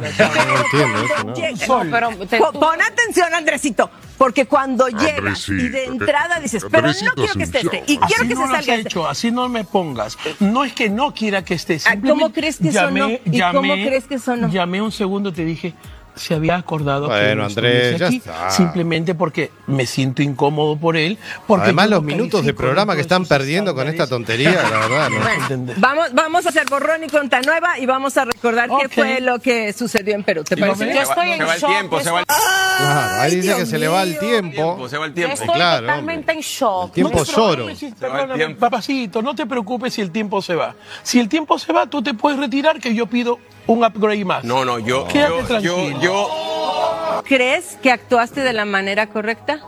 Llega- 1.35 2.51
Pon- 2.51 2.81
atención, 2.81 3.33
Andresito. 3.33 3.89
Porque 4.17 4.45
cuando 4.45 4.87
llegas 4.87 5.49
y 5.49 5.67
de 5.67 5.85
entrada 5.85 6.39
dices, 6.39 6.65
pero 6.71 6.87
no 6.87 7.11
quiero 7.15 7.33
que 7.33 7.43
esté 7.43 7.59
este, 7.59 7.83
y 7.85 7.97
quiero 7.97 8.27
que 8.27 8.35
no 8.35 8.47
se 8.47 8.53
salga 8.53 8.75
este. 8.75 8.99
así 9.09 9.29
no 9.31 9.49
me 9.49 9.65
pongas. 9.65 10.17
No 10.39 10.63
es 10.63 10.71
que 10.71 10.89
no 10.89 11.13
quiera 11.13 11.43
que 11.43 11.55
esté. 11.55 11.79
Ah, 11.85 11.95
¿cómo 12.01 12.31
crees 12.31 12.57
que 12.57 12.71
sonó? 12.71 13.09
¿Y 13.09 13.41
cómo 13.51 13.73
crees 13.73 14.05
que 14.05 14.17
sonó? 14.17 14.47
Llamé 14.49 14.81
un 14.81 14.93
segundo, 14.93 15.33
te 15.33 15.43
dije, 15.43 15.73
se 16.15 16.33
había 16.33 16.55
acordado 16.55 17.07
que 17.07 17.13
Bueno, 17.13 17.35
no 17.41 17.47
Andrés, 17.47 17.99
ya 17.99 18.07
aquí, 18.07 18.17
está. 18.17 18.49
simplemente 18.51 19.15
porque 19.15 19.51
me 19.67 19.85
siento 19.85 20.21
incómodo 20.21 20.77
por 20.77 20.95
él. 20.97 21.17
Porque 21.45 21.65
Además, 21.65 21.85
yo 21.85 21.89
los 21.91 21.99
lo 22.03 22.07
minutos 22.07 22.45
de 22.45 22.53
programa 22.53 22.95
que 22.95 23.01
están 23.01 23.25
perdiendo 23.25 23.75
con 23.75 23.87
esta 23.87 24.07
tontería, 24.07 24.51
la 24.51 24.79
verdad. 24.87 25.09
¿no? 25.09 25.19
Bueno, 25.19 25.73
vamos, 25.77 26.07
vamos 26.13 26.45
a 26.45 26.49
hacer 26.49 26.65
borrón 26.69 27.03
y 27.03 27.07
cuenta 27.09 27.41
nueva 27.41 27.77
y 27.79 27.85
vamos 27.85 28.15
a 28.17 28.25
recordar 28.25 28.69
qué 28.69 28.85
Ok. 28.87 28.91
fue 28.93 29.19
lo 29.21 29.39
que 29.39 29.73
sucedió 29.73 30.15
en 30.15 30.23
Perú. 30.23 30.43
¿Te 30.43 30.55
parece? 30.57 30.85
se 30.91 30.93
va- 30.93 31.05
se 31.05 31.15
va 31.15 31.53
el 31.55 31.61
tiempo, 31.61 31.99
se 32.01 32.11
va 32.11 32.19
el 32.21 32.25
Claro, 32.25 33.21
ahí 33.21 33.35
dice 33.35 33.55
que 33.55 33.65
se 33.65 33.77
le 33.77 33.87
va 33.87 34.03
el 34.03 34.17
tiempo. 34.19 34.87
Se 34.89 34.97
va 34.97 35.05
el 35.05 35.11
Yo 35.11 35.15
tiempo. 35.15 35.33
estoy 35.33 35.55
Claro, 35.55 35.87
totalmente 35.87 36.31
en 36.33 36.39
shock. 36.39 36.93
Tiempo 36.93 37.19
No 37.19 38.57
papacito, 38.57 39.21
no 39.21 39.35
te 39.35 39.45
preocupes 39.45 39.93
si 39.93 40.01
el 40.01 40.11
tiempo 40.11 40.41
se 40.41 40.55
va. 40.55 40.75
Si 41.03 41.19
el 41.19 41.29
tiempo 41.29 41.57
se 41.59 41.71
va, 41.73 41.87
tú 41.87 42.01
te 42.01 42.13
puedes 42.13 42.39
retirar 42.39 42.79
que 42.79 42.93
yo 42.93 43.05
pido 43.07 43.39
un 43.67 43.83
upgrade 43.83 44.25
más. 44.25 44.43
No, 44.43 44.63
no, 44.65 44.79
yo, 44.79 45.07
Quédate 45.07 45.31
yo, 45.33 45.39
yo, 45.41 45.75
tranquilo. 45.75 46.01
yo, 46.01 47.21
¿Crees 47.27 47.77
que 47.81 47.91
actuaste 47.91 48.41
de 48.41 48.53
la 48.53 48.65
manera 48.65 49.07
correcta? 49.07 49.59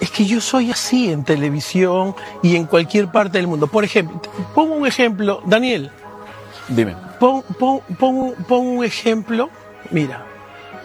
Es 0.00 0.10
que 0.10 0.24
yo 0.24 0.40
soy 0.40 0.70
así 0.70 1.12
en 1.12 1.24
televisión 1.24 2.14
y 2.42 2.56
en 2.56 2.64
cualquier 2.66 3.10
parte 3.12 3.38
del 3.38 3.46
mundo. 3.46 3.66
Por 3.66 3.84
ejemplo, 3.84 4.20
pongo 4.54 4.74
un 4.74 4.86
ejemplo, 4.86 5.42
Daniel, 5.44 5.90
dime. 6.68 6.96
pon, 7.18 7.42
pon- 7.58 7.80
pon- 7.98 8.34
pon 8.48 8.66
un 8.66 8.84
ejemplo. 8.84 9.50
Mira, 9.90 10.24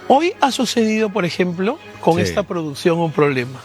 hoy 0.10 0.34
ha 0.42 0.52
sucedido, 0.52 1.10
por 1.10 1.24
ejemplo, 1.26 1.78
con 2.02 2.16
Sí. 2.16 2.22
esta 2.22 2.44
producción 2.44 2.98
un 3.00 3.12
problema. 3.12 3.60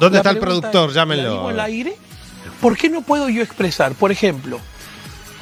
¿Dónde 0.00 0.16
La 0.16 0.20
está 0.20 0.30
el 0.30 0.38
productor? 0.38 0.90
es, 0.90 0.94
¿la 0.96 1.02
Llámenlo. 1.02 1.30
digo 1.32 1.48
al 1.48 1.60
aire? 1.60 1.96
¿Por 2.62 2.76
qué 2.76 2.88
no 2.88 3.02
puedo 3.02 3.28
yo 3.28 3.42
expresar? 3.42 3.92
Por 3.92 4.10
ejemplo, 4.12 4.58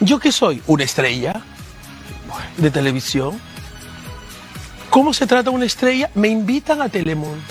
yo 0.00 0.18
que 0.18 0.32
soy 0.32 0.62
una 0.66 0.84
estrella 0.84 1.42
de 2.56 2.70
televisión, 2.70 3.40
¿cómo 4.90 5.12
se 5.12 5.26
trata 5.26 5.50
una 5.50 5.64
estrella? 5.64 6.10
Me 6.14 6.28
invitan 6.28 6.82
a 6.82 6.88
Telemundo. 6.88 7.42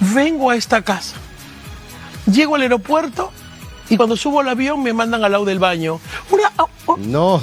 Vengo 0.00 0.50
a 0.50 0.56
esta 0.56 0.82
casa. 0.82 1.16
Llego 2.30 2.56
al 2.56 2.62
aeropuerto 2.62 3.32
y 3.88 3.96
cuando 3.96 4.16
subo 4.16 4.40
al 4.40 4.48
avión 4.48 4.82
me 4.82 4.92
mandan 4.92 5.24
al 5.24 5.32
lado 5.32 5.44
del 5.44 5.58
baño. 5.58 6.00
Una, 6.30 6.52
oh, 6.58 6.68
oh, 6.86 6.96
No. 6.96 7.42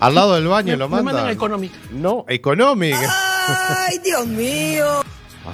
Al 0.00 0.14
lado 0.14 0.34
del 0.34 0.46
baño 0.46 0.72
me, 0.72 0.76
lo 0.76 0.88
me 0.88 0.96
mandan 0.96 1.14
a 1.14 1.18
mandan. 1.18 1.34
Economic. 1.34 1.72
No, 1.90 2.24
Economic. 2.28 2.96
¡Ay, 2.96 3.98
Dios 4.04 4.26
mío! 4.26 5.02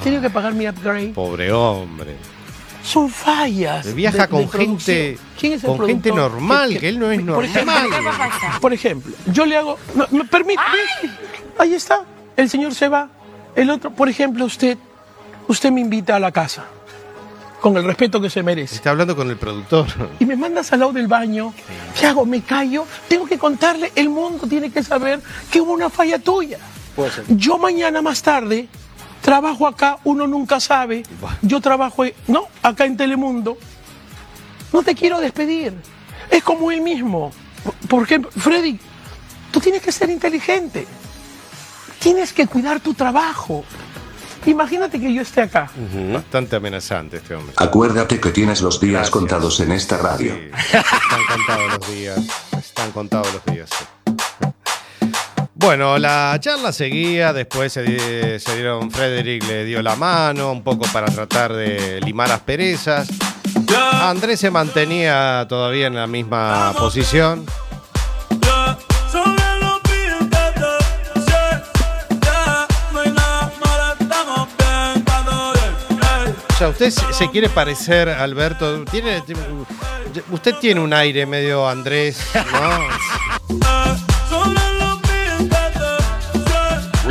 Tengo 0.02 0.20
que 0.20 0.28
pagar 0.28 0.52
mi 0.52 0.68
upgrade. 0.68 1.12
Pobre 1.14 1.50
hombre. 1.52 2.16
Son 2.84 3.08
fallas. 3.08 3.94
Viaja 3.94 4.26
de- 4.26 4.28
con 4.28 4.50
gente- 4.50 5.18
¿Quién 5.40 5.54
es 5.54 5.64
el 5.64 5.70
con 5.76 5.86
gente 5.86 6.10
productor? 6.12 6.32
normal, 6.32 6.78
que 6.78 6.88
él 6.88 6.98
no 6.98 7.10
es 7.10 7.18
por 7.20 7.26
normal. 7.26 7.86
Ejemplo, 7.86 8.60
por 8.60 8.72
ejemplo, 8.74 9.12
yo 9.26 9.46
le 9.46 9.56
hago. 9.56 9.78
no, 9.94 10.06
¿Me 10.10 10.24
permite? 10.24 10.60
Ahí 11.58 11.74
está. 11.74 12.04
El 12.36 12.50
señor 12.50 12.74
se 12.74 12.88
va. 12.88 13.08
El 13.56 13.70
otro, 13.70 13.90
por 13.90 14.08
ejemplo, 14.08 14.44
usted. 14.44 14.76
Usted 15.48 15.70
me 15.70 15.80
invita 15.80 16.16
a 16.16 16.20
la 16.20 16.30
casa. 16.30 16.64
Con 17.60 17.76
el 17.78 17.84
respeto 17.84 18.20
que 18.20 18.28
se 18.28 18.42
merece. 18.42 18.74
Está 18.74 18.90
hablando 18.90 19.16
con 19.16 19.30
el 19.30 19.36
productor. 19.38 19.86
Y 20.20 20.26
me 20.26 20.36
mandas 20.36 20.70
al 20.74 20.80
lado 20.80 20.92
del 20.92 21.06
baño. 21.06 21.54
¿Qué 21.98 22.06
hago? 22.06 22.26
¿Me 22.26 22.42
callo? 22.42 22.86
Tengo 23.08 23.24
que 23.24 23.38
contarle. 23.38 23.90
El 23.94 24.10
mundo 24.10 24.46
tiene 24.46 24.70
que 24.70 24.82
saber 24.82 25.20
que 25.50 25.62
hubo 25.62 25.72
una 25.72 25.88
falla 25.88 26.18
tuya. 26.18 26.58
Yo 27.28 27.56
mañana 27.56 28.02
más 28.02 28.22
tarde 28.22 28.68
trabajo 29.24 29.66
acá, 29.66 29.98
uno 30.04 30.26
nunca 30.26 30.60
sabe. 30.60 31.02
Yo 31.40 31.60
trabajo, 31.60 32.04
no, 32.28 32.46
acá 32.62 32.84
en 32.84 32.96
Telemundo. 32.96 33.56
No 34.70 34.82
te 34.82 34.94
quiero 34.94 35.18
despedir. 35.18 35.72
Es 36.30 36.42
como 36.42 36.70
él 36.70 36.82
mismo. 36.82 37.32
Por 37.88 38.02
ejemplo, 38.02 38.30
Freddy, 38.30 38.78
tú 39.50 39.60
tienes 39.60 39.80
que 39.80 39.92
ser 39.92 40.10
inteligente. 40.10 40.86
Tienes 42.00 42.34
que 42.34 42.46
cuidar 42.46 42.80
tu 42.80 42.92
trabajo. 42.92 43.64
Imagínate 44.44 45.00
que 45.00 45.10
yo 45.12 45.22
esté 45.22 45.40
acá. 45.40 45.70
Bastante 46.12 46.56
amenazante 46.56 47.16
este 47.16 47.34
hombre. 47.34 47.54
Acuérdate 47.56 48.20
que 48.20 48.30
tienes 48.30 48.60
los 48.60 48.78
días 48.78 49.08
contados 49.08 49.58
en 49.60 49.72
esta 49.72 49.96
radio. 49.96 50.34
Están 50.34 51.24
contados 51.32 51.78
los 51.78 51.94
días. 51.94 52.18
Están 52.58 52.92
contados 52.92 53.32
los 53.32 53.44
días. 53.46 53.70
Bueno, 55.64 55.96
la 55.98 56.36
charla 56.40 56.72
seguía, 56.72 57.32
después 57.32 57.72
se, 57.72 57.82
di- 57.82 58.38
se 58.38 58.54
dieron, 58.54 58.90
Frederick 58.90 59.44
le 59.48 59.64
dio 59.64 59.80
la 59.80 59.96
mano 59.96 60.52
un 60.52 60.62
poco 60.62 60.86
para 60.92 61.06
tratar 61.06 61.54
de 61.54 62.00
limar 62.02 62.30
asperezas. 62.30 63.08
Andrés 64.02 64.40
se 64.40 64.50
mantenía 64.50 65.46
todavía 65.48 65.86
en 65.86 65.94
la 65.94 66.06
misma 66.06 66.74
posición. 66.78 67.46
O 76.50 76.56
sea, 76.56 76.68
usted 76.68 76.90
se 76.90 77.30
quiere 77.30 77.48
parecer, 77.48 78.08
Alberto. 78.08 78.84
Tiene, 78.84 79.22
usted 80.30 80.54
tiene 80.60 80.80
un 80.80 80.92
aire 80.92 81.26
medio 81.26 81.68
Andrés, 81.68 82.18
¿no? 82.52 83.64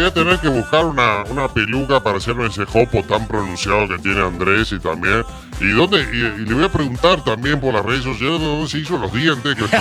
Voy 0.04 0.10
a 0.10 0.14
tener 0.14 0.38
que 0.40 0.50
buscar 0.50 0.84
una, 0.84 1.24
una 1.30 1.48
peluca 1.48 2.04
para 2.04 2.18
hacerme 2.18 2.48
ese 2.48 2.66
jopo 2.66 3.02
tan 3.04 3.26
pronunciado 3.26 3.88
que 3.88 3.98
tiene 4.00 4.22
Andrés 4.22 4.74
y 4.74 4.80
también. 4.80 5.24
¿Y 5.62 5.70
dónde? 5.70 6.02
Y, 6.12 6.42
y 6.42 6.46
le 6.46 6.56
voy 6.56 6.66
a 6.66 6.70
preguntar 6.70 7.24
también 7.24 7.58
por 7.62 7.74
las 7.74 7.86
redes 7.86 8.04
sociales 8.04 8.42
de 8.42 8.46
dónde 8.46 8.68
se 8.68 8.80
hizo 8.80 8.98
los 8.98 9.14
dientes. 9.14 9.56
Que... 9.64 9.72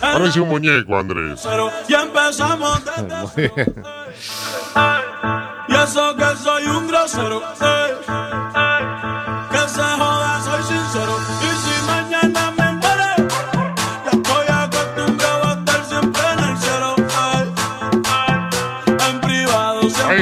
Parece 0.00 0.40
un 0.40 0.48
muñeco, 0.48 0.98
Andrés. 0.98 1.46
Y 1.88 1.94
empezamos. 1.94 2.82
Y 5.66 5.74
eso 5.74 6.14
que 6.14 6.36
soy 6.42 6.66
un 6.66 6.86
grosero. 6.88 7.42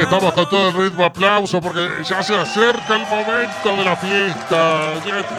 Estamos 0.03 0.33
con 0.33 0.49
todo 0.49 0.69
el 0.69 0.75
ritmo 0.75 1.05
aplauso 1.05 1.61
porque 1.61 1.89
ya 2.05 2.23
se 2.23 2.35
acerca 2.37 2.97
el 2.97 3.03
momento 3.07 3.77
de 3.77 3.85
la 3.85 3.97
fiesta. 3.97 4.81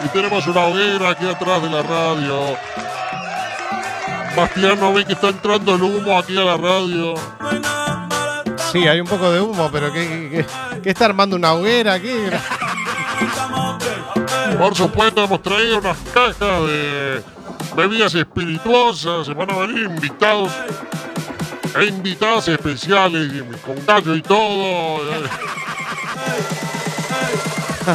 Y 0.04 0.08
tenemos 0.08 0.46
una 0.46 0.66
hoguera 0.66 1.10
aquí 1.10 1.26
atrás 1.28 1.62
de 1.62 1.70
la 1.70 1.82
radio. 1.82 2.56
Bastián 4.36 4.80
no 4.80 4.92
ve 4.92 5.04
que 5.04 5.12
está 5.12 5.28
entrando 5.28 5.74
el 5.76 5.82
humo 5.82 6.18
aquí 6.18 6.36
a 6.36 6.42
la 6.44 6.56
radio. 6.56 7.14
Sí, 8.72 8.86
hay 8.88 9.00
un 9.00 9.06
poco 9.06 9.30
de 9.30 9.40
humo, 9.40 9.68
pero 9.72 9.92
¿qué, 9.92 10.08
qué- 10.08 10.46
qué- 10.76 10.80
qué 10.82 10.90
está 10.90 11.04
armando 11.04 11.36
una 11.36 11.52
hoguera 11.54 11.92
aquí? 11.94 12.12
Por 14.58 14.74
supuesto, 14.74 15.24
hemos 15.24 15.42
traído 15.42 15.78
unas 15.78 15.96
cajas 16.12 16.38
de 16.38 17.22
bebidas 17.76 18.14
espirituosas. 18.14 19.26
Se 19.26 19.34
van 19.34 19.50
a 19.50 19.58
venir 19.58 19.84
invitados 19.84 20.50
e 21.76 21.84
invitadas 21.86 22.48
especiales 22.48 23.32
y 23.32 23.40
con 23.58 23.84
gallo 23.86 24.14
y 24.14 24.22
todo. 24.22 25.00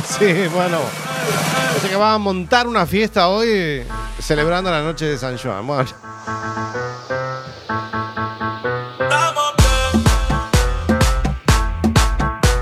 Sí, 0.05 0.47
bueno. 0.53 0.79
Así 1.75 1.87
que 1.87 1.95
van 1.95 2.13
a 2.13 2.17
montar 2.17 2.67
una 2.67 2.85
fiesta 2.85 3.29
hoy 3.29 3.83
celebrando 4.19 4.69
la 4.69 4.81
noche 4.81 5.05
de 5.05 5.17
San 5.17 5.37
Juan. 5.37 5.65
Bueno. 5.65 5.89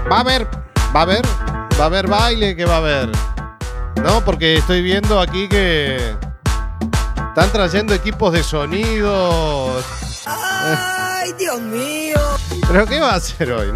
Va 0.10 0.18
a 0.18 0.20
haber, 0.22 0.48
va 0.96 1.00
a 1.00 1.02
haber, 1.02 1.26
va 1.78 1.84
a 1.84 1.86
haber 1.86 2.08
baile, 2.08 2.56
que 2.56 2.64
va 2.66 2.76
a 2.76 2.78
haber. 2.78 3.10
No, 4.04 4.24
porque 4.24 4.56
estoy 4.56 4.82
viendo 4.82 5.20
aquí 5.20 5.50
que 5.50 6.16
están 7.28 7.52
trayendo 7.52 7.94
equipos 7.94 8.32
de 8.32 8.42
sonido. 8.42 9.84
¡Ay, 11.38 11.46
Dios 11.46 11.62
mío! 11.62 12.16
¿Pero 12.68 12.86
qué 12.86 13.00
va 13.00 13.12
a 13.14 13.16
hacer 13.16 13.52
hoy? 13.52 13.68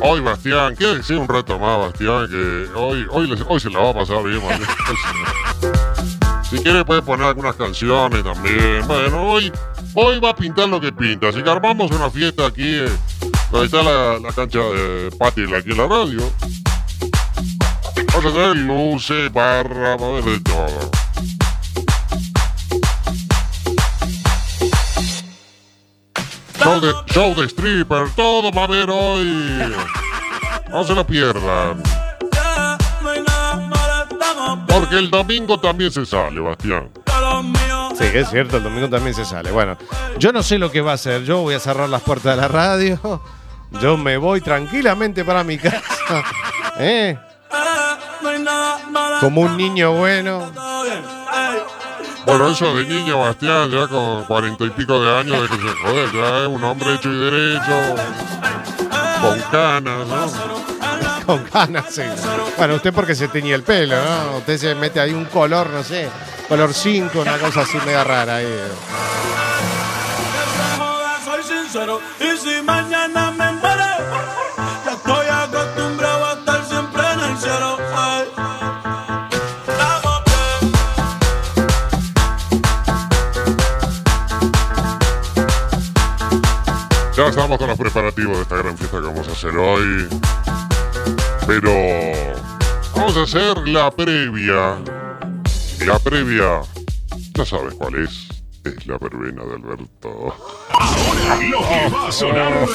Hoy, 0.00 0.20
Bastián, 0.20 0.74
quédese 0.76 1.16
un 1.16 1.28
rato 1.28 1.58
más, 1.58 1.78
Bastián, 1.78 2.28
que 2.28 2.68
hoy, 2.74 3.06
hoy, 3.10 3.26
les- 3.28 3.44
hoy 3.48 3.60
se 3.60 3.70
la 3.70 3.78
va 3.80 3.90
a 3.90 3.94
pasar 3.94 4.22
bien. 4.24 4.40
Bastián. 4.42 4.68
Si 6.50 6.58
quiere 6.62 6.84
puede 6.84 7.02
poner 7.02 7.26
algunas 7.26 7.56
canciones 7.56 8.22
también. 8.22 8.86
Bueno, 8.86 9.22
hoy, 9.32 9.50
hoy 9.94 10.20
va 10.20 10.30
a 10.30 10.36
pintar 10.36 10.68
lo 10.68 10.80
que 10.80 10.92
pinta. 10.92 11.28
Así 11.30 11.42
que 11.42 11.50
armamos 11.50 11.90
una 11.90 12.08
fiesta 12.10 12.46
aquí, 12.46 12.62
eh, 12.76 12.88
donde 13.50 13.66
está 13.66 13.82
la, 13.82 14.18
la 14.20 14.32
cancha 14.32 14.58
de 14.60 15.10
patio 15.18 15.56
aquí 15.56 15.70
en 15.72 15.78
la 15.78 15.88
radio. 15.88 16.20
Vamos 18.12 18.26
a 18.26 18.30
tener 18.34 18.56
luces, 18.56 19.32
barra, 19.32 19.96
va 19.96 20.06
a 20.06 20.08
haber 20.10 20.24
de 20.24 20.40
todo. 20.40 20.90
Show 26.64 26.80
de, 26.80 26.94
show 27.12 27.34
de 27.34 27.44
stripper, 27.44 28.08
todo 28.16 28.50
va 28.50 28.62
a 28.62 28.64
haber 28.64 28.88
hoy. 28.90 29.74
No 30.70 30.82
se 30.82 30.94
lo 30.94 31.06
pierdan. 31.06 31.82
Porque 34.66 34.98
el 34.98 35.10
domingo 35.10 35.60
también 35.60 35.92
se 35.92 36.06
sale, 36.06 36.40
Bastián. 36.40 36.90
Sí, 37.98 38.04
es 38.12 38.30
cierto, 38.30 38.56
el 38.56 38.62
domingo 38.62 38.88
también 38.88 39.14
se 39.14 39.24
sale. 39.24 39.52
Bueno, 39.52 39.76
yo 40.18 40.32
no 40.32 40.42
sé 40.42 40.58
lo 40.58 40.70
que 40.70 40.80
va 40.80 40.92
a 40.92 40.94
hacer. 40.94 41.22
Yo 41.24 41.42
voy 41.42 41.54
a 41.54 41.60
cerrar 41.60 41.88
las 41.88 42.02
puertas 42.02 42.34
de 42.34 42.42
la 42.42 42.48
radio. 42.48 43.20
Yo 43.80 43.96
me 43.96 44.16
voy 44.16 44.40
tranquilamente 44.40 45.24
para 45.24 45.44
mi 45.44 45.58
casa. 45.58 46.24
¿Eh? 46.78 47.16
Como 49.20 49.42
un 49.42 49.56
niño 49.56 49.92
bueno. 49.92 50.50
Bueno, 52.26 52.48
eso 52.48 52.74
de 52.74 52.86
niño, 52.86 53.20
Bastián, 53.20 53.70
ya 53.70 53.86
con 53.86 54.24
cuarenta 54.24 54.64
y 54.64 54.70
pico 54.70 55.02
de 55.02 55.18
años, 55.18 55.42
de 55.42 55.48
que 55.48 55.62
se 55.62 55.74
joder, 55.76 56.12
ya 56.12 56.42
es 56.42 56.48
un 56.48 56.64
hombre 56.64 56.94
hecho 56.94 57.10
y 57.10 57.18
derecho, 57.18 57.94
con 59.20 59.40
canas, 59.50 60.06
¿no? 60.06 60.64
Con 61.24 61.42
ganas, 61.50 61.86
sí. 61.88 62.02
Bueno, 62.58 62.74
usted 62.74 62.92
porque 62.92 63.14
se 63.14 63.28
teñía 63.28 63.54
el 63.54 63.62
pelo, 63.62 63.96
¿no? 63.96 64.36
Usted 64.38 64.58
se 64.58 64.74
mete 64.74 65.00
ahí 65.00 65.14
un 65.14 65.24
color, 65.24 65.70
no 65.70 65.82
sé, 65.82 66.10
color 66.48 66.74
5, 66.74 67.18
una 67.18 67.38
cosa 67.38 67.62
así 67.62 67.78
media 67.78 68.04
rara 68.04 68.36
ahí. 68.36 68.46
Soy 71.24 71.42
sincero, 71.42 71.98
y 72.20 72.36
si 72.36 72.60
mañana 72.60 73.30
me 73.30 73.63
Ya 87.24 87.30
estamos 87.30 87.56
con 87.56 87.68
los 87.68 87.78
preparativos 87.78 88.36
de 88.36 88.42
esta 88.42 88.56
gran 88.56 88.76
fiesta 88.76 89.00
que 89.00 89.06
vamos 89.06 89.26
a 89.26 89.32
hacer 89.32 89.56
hoy. 89.56 90.06
Pero 91.46 91.72
vamos 92.94 93.16
a 93.16 93.22
hacer 93.22 93.66
la 93.66 93.90
previa. 93.90 94.76
La 95.86 95.98
previa, 96.00 96.60
ya 97.32 97.46
sabes 97.46 97.72
cuál 97.78 97.94
es. 98.04 98.28
Es 98.64 98.86
la 98.86 98.98
verbena 98.98 99.42
de 99.42 99.54
Alberto. 99.54 100.36
Ahora 100.68 101.36
lo 101.48 101.60
que 101.60 101.96
va 101.96 102.08
a 102.08 102.12
sonar. 102.12 102.68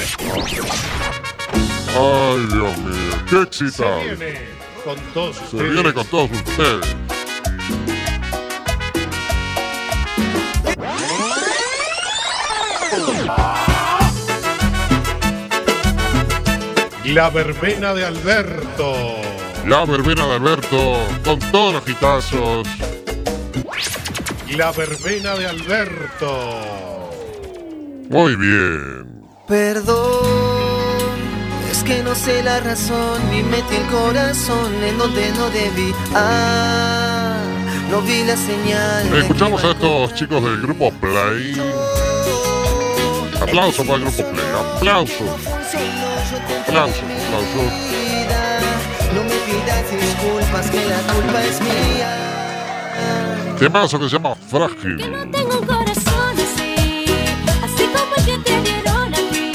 Ay, 1.95 2.47
Dios 2.52 2.78
mío, 2.80 3.26
qué 3.30 3.41
excitado. 3.43 4.02
con 4.84 4.97
todos 5.14 5.36
Se 5.36 5.62
viene 5.62 5.93
con 5.93 6.08
todos 6.08 6.32
ustedes. 6.32 6.95
La 17.14 17.32
verbena 17.32 17.95
de 17.95 18.05
Alberto. 18.05 18.93
La 19.66 19.84
verbena 19.84 20.28
de 20.28 20.36
Alberto, 20.36 20.99
con 21.26 21.39
todos 21.51 21.74
los 21.74 21.86
gitazos. 21.86 22.68
La 24.55 24.72
verbena 24.72 25.34
de 25.36 25.47
Alberto. 25.47 26.60
Muy 28.10 28.36
bien. 28.36 29.24
Perdón, 29.47 30.20
es 31.72 31.84
que 31.84 32.03
no 32.03 32.14
sé 32.14 32.43
la 32.43 32.60
razón 32.60 33.22
y 33.34 33.41
metí 33.41 33.76
el 33.76 33.88
corazón 33.88 34.72
en 34.84 34.99
donde 34.99 35.32
no 35.32 35.49
debí. 35.49 35.91
Ah, 36.14 37.38
no 37.89 38.03
vi 38.03 38.24
la 38.24 38.38
señal. 38.38 39.16
Escuchamos 39.16 39.64
a 39.64 39.72
estos 39.72 40.14
chicos 40.14 40.43
del 40.43 40.62
grupo 40.62 40.91
Play. 40.91 41.60
Aplausos 43.41 43.84
para 43.84 43.97
el 43.97 44.01
grupo 44.01 44.30
Play. 44.30 44.45
Aplausos. 44.76 46.09
Aplausos. 46.70 47.01
vida. 47.01 48.59
No 49.15 49.24
me 49.24 49.38
pidas 49.47 49.89
disculpas 49.89 50.70
que 50.70 50.86
la 50.86 50.99
culpa 51.13 51.43
es 51.43 51.59
mía. 51.61 52.11
Temazo 53.57 53.97
que 53.99 54.05
se 54.05 54.11
llama 54.11 54.36
Frágil. 54.36 54.97
Tengo 55.32 55.59
un 55.59 55.65
corazón 55.65 56.36
así, 56.38 57.05
así 57.63 57.84
como 57.91 58.15
el 58.17 58.24
que 58.24 58.38
te 58.38 58.61
dieron 58.61 59.13
a 59.13 59.17
ti. 59.17 59.51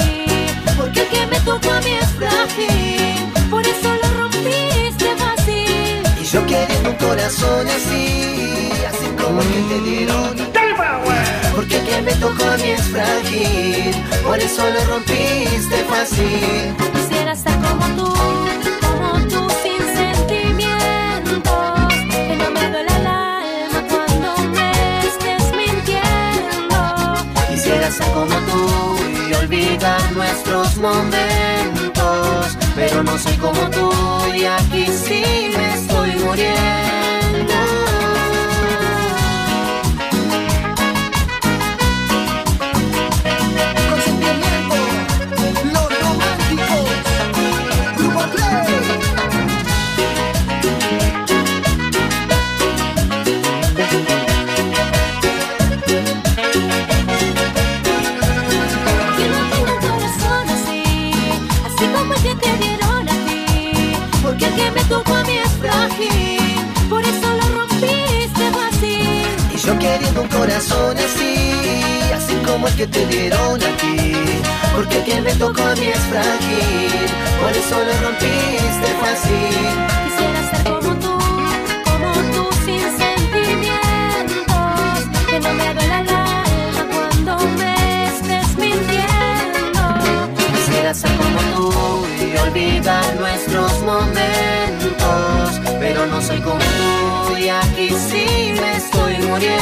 Porque 0.77 1.01
el 1.03 1.07
que 1.07 1.27
me 1.27 1.39
tocó 1.39 1.71
a 1.71 1.79
mí 1.79 1.91
es 2.01 2.09
frágil, 2.19 3.33
por 3.49 3.65
eso 3.65 3.95
lo 4.01 4.07
rompiste 4.19 5.15
fácil. 5.15 6.03
Y 6.21 6.23
yo 6.25 6.45
queriendo 6.45 6.89
un 6.89 6.95
corazón 6.97 7.65
así, 7.67 8.71
así 8.89 9.07
como 9.23 9.41
el 9.41 9.47
que 9.47 9.61
te 9.69 9.79
dieron. 9.89 10.35
Porque 11.55 11.77
el 11.77 11.85
que 11.85 12.01
me 12.01 12.13
tocó 12.15 12.43
a 12.43 12.57
mí 12.57 12.71
es 12.71 12.81
frágil, 12.89 13.95
por 14.21 14.37
eso 14.37 14.63
lo 14.69 14.85
rompiste 14.93 15.77
fácil. 15.87 16.75
Como 17.43 17.85
tú, 17.97 18.13
como 18.81 19.19
tú 19.27 19.47
sin 19.61 19.81
sentimientos. 19.95 21.43
Que 22.27 22.35
no 22.37 22.49
me 22.51 22.69
duele 22.69 22.93
el 22.99 23.07
alma 23.07 23.83
cuando 23.89 24.37
me 24.55 24.71
estés 24.99 25.51
mintiendo. 25.51 26.77
Quisiera 27.49 27.91
ser 27.91 28.07
como 28.13 28.35
tú 28.49 28.97
y 29.29 29.33
olvidar 29.33 30.11
nuestros 30.13 30.77
momentos, 30.77 32.57
pero 32.73 33.03
no 33.03 33.17
soy 33.17 33.35
como 33.37 33.69
tú 33.69 33.91
y 34.33 34.45
aquí 34.45 34.87
sí 34.87 35.51
me 35.57 35.73
estoy 35.75 36.15
muriendo. 36.23 36.84
Yo 69.65 69.79
queriendo 69.79 70.21
un 70.21 70.27
corazón 70.27 70.95
así, 70.97 71.35
así 72.13 72.35
como 72.45 72.67
el 72.67 72.75
que 72.75 72.87
te 72.87 73.05
dieron 73.07 73.61
a 73.61 73.77
ti. 73.77 74.13
Porque 74.75 75.03
que 75.03 75.21
me 75.21 75.33
tocó 75.35 75.63
a 75.63 75.75
mí 75.75 75.87
es 75.87 75.99
frágil, 76.11 77.09
por 77.41 77.51
eso 77.51 77.75
lo 77.87 77.93
rompiste 78.05 78.89
fácil. 79.01 79.73
Quisiera 80.03 80.41
ser 80.51 80.63
como 80.73 80.91
tú, 80.99 81.17
como 81.85 82.09
tú 82.33 82.43
sin 82.65 82.85
sentimientos. 83.03 84.45
Que 85.29 85.39
no 85.39 85.53
me 85.53 85.73
duele 85.73 85.95
el 86.01 86.09
alma 86.09 86.83
cuando 86.93 87.31
me 87.57 88.05
estés 88.07 88.49
mintiendo. 88.57 89.81
Quisiera 90.55 90.93
ser 90.93 91.11
como 91.17 91.39
tú 91.55 92.05
y 92.21 92.37
olvidar 92.37 93.15
nuestros 93.15 93.71
momentos, 93.81 94.54
no 96.07 96.21
soy 96.21 96.39
como 96.41 96.59
tú 97.27 97.37
y 97.37 97.49
aquí 97.49 97.89
sí 97.89 98.53
me 98.59 98.77
estoy 98.77 99.17
muriendo. 99.27 99.55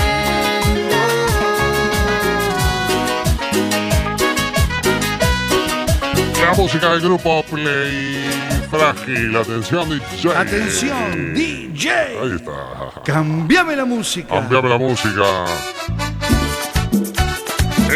La 6.41 6.53
música 6.53 6.89
del 6.91 7.01
grupo 7.01 7.43
Play. 7.43 8.29
Frágil. 8.69 9.35
Atención, 9.35 9.89
DJ. 9.89 10.35
Atención, 10.35 11.33
DJ. 11.33 11.91
Ahí 11.91 12.35
está. 12.35 13.01
Cambiame 13.05 13.75
la 13.75 13.85
música. 13.85 14.29
Cambiame 14.29 14.69
la 14.69 14.77
música. 14.77 15.45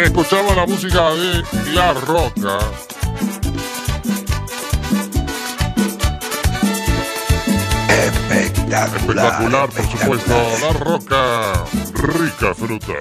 Escuchamos 0.04 0.56
la 0.56 0.66
música 0.66 1.12
de 1.12 1.44
La 1.74 1.94
Roca. 1.94 2.60
Espectacular, 7.90 9.70
por 9.70 9.86
supuesto. 9.90 10.34
La 10.62 10.74
Roca. 10.74 11.66
Rica 11.94 12.54
fruta. 12.54 12.94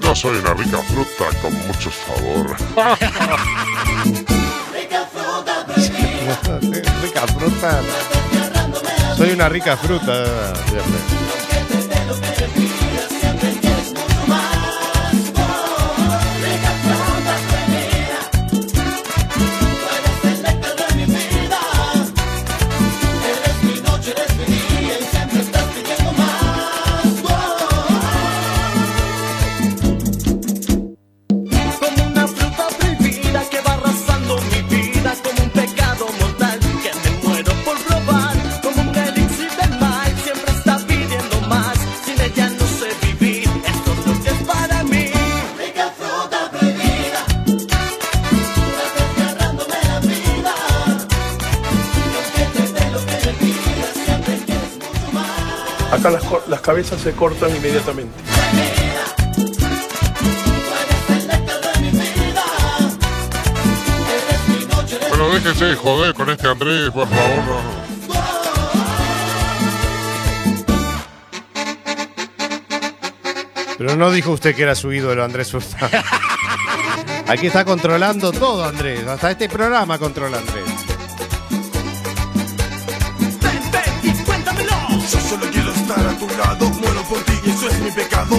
Yo 0.00 0.14
soy 0.14 0.38
una 0.38 0.54
rica 0.54 0.78
fruta 0.78 1.24
con 1.42 1.52
mucho 1.66 1.90
sabor. 1.90 2.56
rica 7.02 7.26
fruta. 7.26 7.80
Soy 9.16 9.32
una 9.32 9.48
rica 9.48 9.76
fruta. 9.76 10.52
Cabezas 56.68 57.00
se 57.00 57.12
cortan 57.12 57.48
inmediatamente. 57.56 58.12
Pero 65.10 65.32
déjese 65.32 65.64
de 65.64 65.76
joder 65.76 66.12
con 66.12 66.28
este 66.28 66.46
Andrés, 66.46 66.90
por 66.90 67.08
favor. 67.08 67.44
no. 67.46 67.78
Pero 73.78 73.96
no 73.96 74.10
dijo 74.10 74.32
usted 74.32 74.54
que 74.54 74.64
era 74.64 74.74
su 74.74 74.92
ídolo, 74.92 75.24
Andrés 75.24 75.54
Hurtado. 75.54 75.88
Aquí 77.28 77.46
está 77.46 77.64
controlando 77.64 78.30
todo, 78.30 78.62
Andrés. 78.62 79.06
Hasta 79.06 79.30
este 79.30 79.48
programa 79.48 79.98
controla 79.98 80.36
Andrés. 80.36 80.77
A 86.26 86.54
muero 86.80 87.02
por 87.04 87.22
ti 87.22 87.32
y 87.44 87.50
eso 87.50 87.68
es 87.68 87.80
mi 87.80 87.90
pecado. 87.92 88.36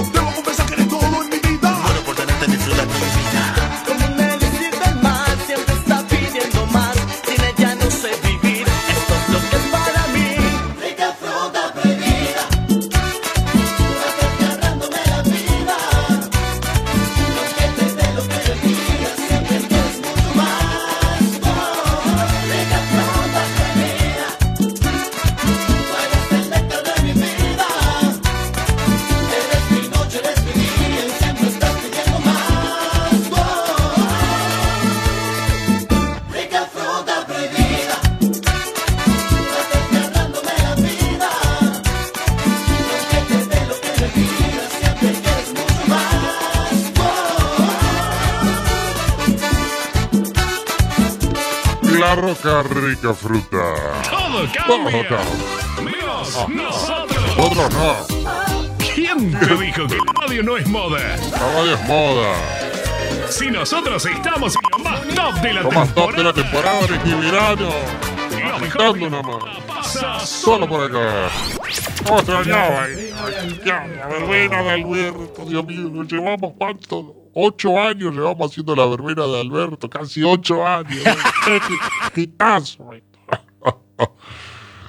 Rica 52.89 53.13
fruta. 53.13 53.73
Todo 54.09 54.47
cambia. 54.53 55.19
Menos 55.83 56.35
Ah. 56.37 56.45
nosotros. 56.49 57.37
Nosotros 57.37 57.73
no. 57.73 58.75
¿Quién 58.95 59.39
te 59.39 59.55
dijo 59.57 59.87
que 59.87 59.95
la 59.95 60.21
radio 60.21 60.43
no 60.43 60.57
es 60.57 60.67
moda? 60.67 60.99
La 61.31 61.37
radio 61.53 61.73
es 61.75 61.87
moda. 61.87 62.33
Si 63.29 63.51
nosotros 63.51 64.05
estamos 64.05 64.55
en 64.55 64.61
lo 64.71 64.79
más 64.89 65.01
top 65.15 65.33
de 65.41 65.53
la 65.53 65.61
Lo 65.61 65.71
más 65.71 65.93
top 65.93 66.11
de 66.15 66.23
temporada. 66.23 66.23
la 66.23 66.33
temporada 66.33 66.79
este. 66.81 68.53
Agitando. 68.53 69.39
Pasa 69.67 70.19
Solo 70.19 70.67
por 70.67 70.83
acá. 70.83 71.29
¿Cómo 72.05 72.19
extrañaba? 72.19 72.87
eh? 72.89 73.13
Ay, 73.39 73.61
ya, 73.65 73.85
La 73.87 74.07
verbena 74.07 74.63
de 74.63 74.69
Alberto, 74.71 75.45
Dios 75.45 75.65
mío, 75.65 75.89
nos 75.91 76.07
llevamos 76.11 76.53
cuánto? 76.57 77.15
Ocho 77.34 77.80
años 77.80 78.13
llevamos 78.13 78.51
haciendo 78.51 78.75
la 78.75 78.86
verbena 78.86 79.25
de 79.27 79.39
Alberto, 79.41 79.89
casi 79.89 80.23
ocho 80.23 80.65
años. 80.65 80.97
¿eh? 81.05 81.15
¡Qué 81.45 81.59
quitazo! 82.13 82.93
eh. 82.93 83.03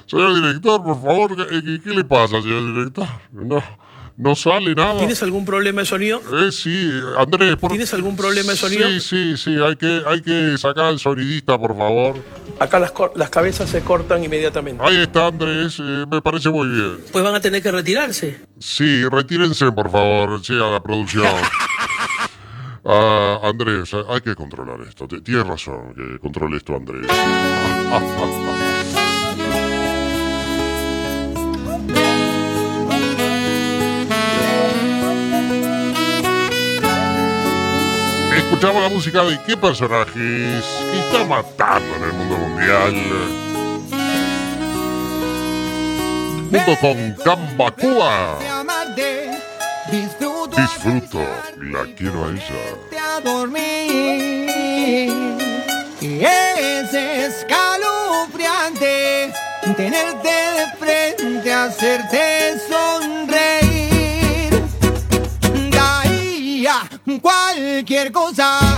Señor 0.07 0.35
director, 0.35 0.83
por 0.83 0.95
favor, 1.01 1.35
¿qué, 1.37 1.79
qué- 1.83 1.89
le 1.91 2.03
pasa, 2.03 2.41
señor 2.41 2.73
director? 2.73 3.07
No, 3.31 3.63
no 4.17 4.35
sale 4.35 4.75
nada. 4.75 4.97
¿Tienes 4.97 5.23
algún 5.23 5.45
problema 5.45 5.81
de 5.81 5.85
sonido? 5.87 6.21
Eh, 6.33 6.51
sí, 6.51 6.91
Andrés, 7.17 7.55
por... 7.55 7.71
¿Tienes 7.71 7.93
algún 7.93 8.17
problema 8.17 8.51
de 8.51 8.57
sonido? 8.57 8.89
Sí, 8.89 8.99
sí, 8.99 9.37
sí, 9.37 9.55
hay 9.65 9.77
que, 9.77 10.01
hay 10.05 10.21
que 10.21 10.57
sacar 10.57 10.85
al 10.85 10.99
sonidista, 10.99 11.57
por 11.57 11.77
favor. 11.77 12.15
Acá 12.59 12.77
las, 12.79 12.91
las 13.15 13.29
cabezas 13.29 13.69
se 13.69 13.81
cortan 13.81 14.21
inmediatamente. 14.23 14.83
Ahí 14.85 14.97
está, 14.97 15.27
Andrés, 15.27 15.77
eh, 15.79 16.05
me 16.11 16.21
parece 16.21 16.49
muy 16.49 16.67
bien. 16.67 16.97
Pues 17.11 17.23
van 17.23 17.35
a 17.35 17.39
tener 17.39 17.61
que 17.63 17.71
retirarse. 17.71 18.41
Sí, 18.59 19.05
retírense, 19.07 19.71
por 19.71 19.89
favor, 19.89 20.43
sí, 20.43 20.53
a 20.53 20.71
la 20.71 20.83
producción. 20.83 21.25
Ah, 22.83 23.39
Andrés, 23.43 23.93
hay 23.93 24.21
que 24.21 24.35
controlar 24.35 24.81
esto. 24.81 25.07
Tienes 25.07 25.45
razón, 25.45 25.93
que 25.93 26.19
controle 26.19 26.57
esto, 26.57 26.75
Andrés. 26.75 27.07
Escuchamos 38.37 38.83
la 38.83 38.89
música 38.89 39.23
de 39.23 39.39
qué 39.43 39.57
personajes 39.57 40.13
que 40.13 40.99
está 40.99 41.25
matando 41.25 41.95
en 41.95 42.03
el 42.03 42.13
mundo 42.13 42.37
mundial. 42.37 42.93
Junto 46.51 46.79
con 46.79 47.15
Cambacúa. 47.23 48.59
amarte, 48.59 49.30
disfruto 49.91 51.19
la 51.57 51.83
quiero 51.97 52.25
a 52.25 52.29
ella. 52.29 52.77
a 52.99 53.19
dormir. 53.19 55.11
Y 55.99 56.23
es 56.23 56.93
escalofriante 56.93 59.33
tenerte 59.75 60.29
de 60.29 60.67
frente, 60.79 61.53
hacerte 61.53 62.57
sonreír. 62.69 64.63
Daría 65.71 66.87
cualquier 67.21 68.11
cosa 68.11 68.70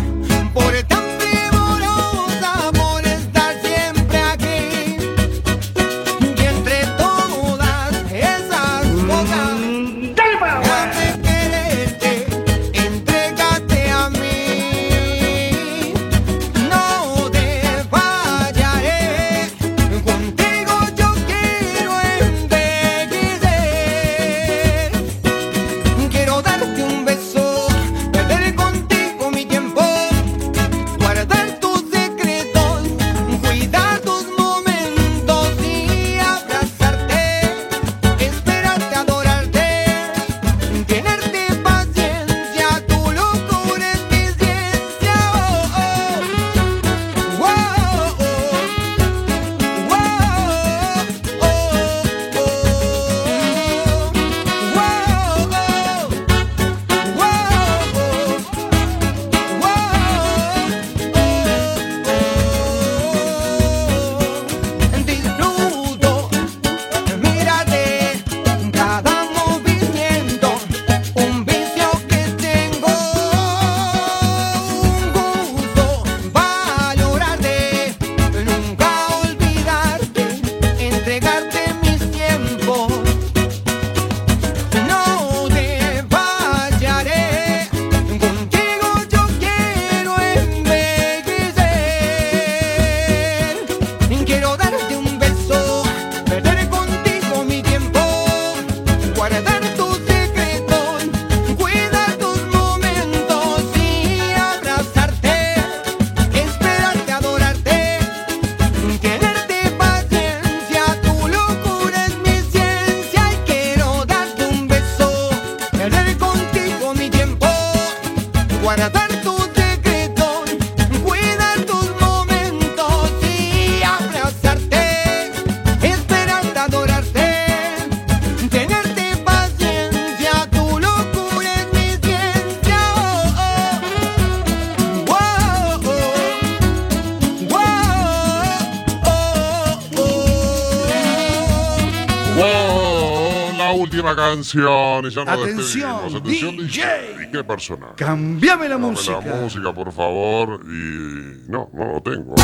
canción 144.38 145.06
y 145.06 145.10
ya 145.12 145.26
nos 145.26 145.42
Atención, 145.44 146.12
despedimos. 146.12 146.16
Atención, 146.16 146.58
DJ. 146.58 146.84
¿Y 147.28 147.32
qué 147.32 147.44
persona? 147.44 147.88
Cambiame 147.96 148.64
la 148.68 148.76
Dame 148.76 148.88
música. 148.88 149.20
la 149.26 149.36
música, 149.36 149.74
por 149.74 149.92
favor. 149.92 150.60
Y. 150.66 151.50
No, 151.50 151.70
no 151.74 151.94
lo 151.94 152.02
tengo. 152.02 152.36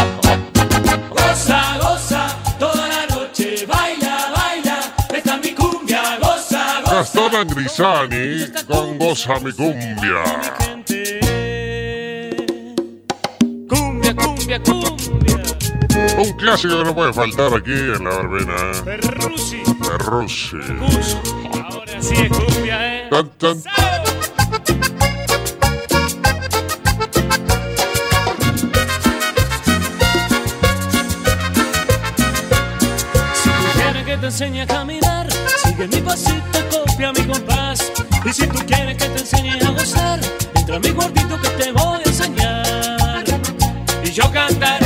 Goza, 1.09 1.77
goza, 1.81 2.37
toda 2.59 2.87
la 2.87 3.05
noche, 3.07 3.65
baila, 3.65 4.31
baila, 4.35 4.79
esta 5.15 5.35
es 5.35 5.43
mi 5.43 5.51
cumbia, 5.55 6.17
goza, 6.19 6.81
goza. 6.81 6.93
Gastón 6.95 7.35
Angrisani 7.35 8.45
con 8.67 8.97
Goza 8.99 9.39
mi 9.39 9.51
cumbia. 9.51 10.23
Cumbia, 13.67 14.15
cumbia, 14.15 14.59
cumbia. 14.63 15.39
Un 16.17 16.33
clásico 16.37 16.77
que 16.77 16.83
no 16.83 16.95
puede 16.95 17.13
faltar 17.13 17.53
aquí 17.53 17.71
en 17.71 18.03
la 18.03 18.09
verbena. 18.09 18.53
¿eh? 18.55 18.99
Perrusi. 19.79 20.57
Sí 22.01 22.13
es 22.15 22.29
cumbia, 22.29 22.97
eh. 22.97 23.09
Quieres 33.75 34.05
que 34.05 34.17
te 34.17 34.25
enseñe 34.25 34.61
a 34.61 34.67
caminar, 34.67 35.27
sigue 35.63 35.87
mi 35.87 36.01
pasito, 36.01 36.59
copia 36.71 37.11
mi 37.11 37.23
compás. 37.25 37.91
Y 38.25 38.33
si 38.33 38.47
tú 38.47 38.59
quieres 38.65 38.97
que 38.97 39.09
te 39.09 39.19
enseñe 39.19 39.59
a 39.61 39.69
gozar, 39.71 40.19
entra 40.55 40.75
a 40.75 40.79
mi 40.79 40.89
cuartito 40.91 41.39
que 41.41 41.49
te 41.49 41.71
voy 41.71 41.99
a 41.99 42.03
enseñar. 42.05 43.23
Y 44.03 44.11
yo 44.11 44.31
cantaré, 44.31 44.85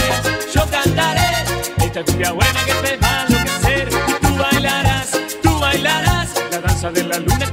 yo 0.53 0.61
cantaré, 0.70 1.43
esta 1.78 2.03
cumbia 2.03 2.32
buena 2.32 2.59
que 2.66 2.74
te 2.74 2.97
va 2.97 3.22
a 3.22 3.42
de 6.91 7.03
la 7.03 7.17
luna 7.17 7.53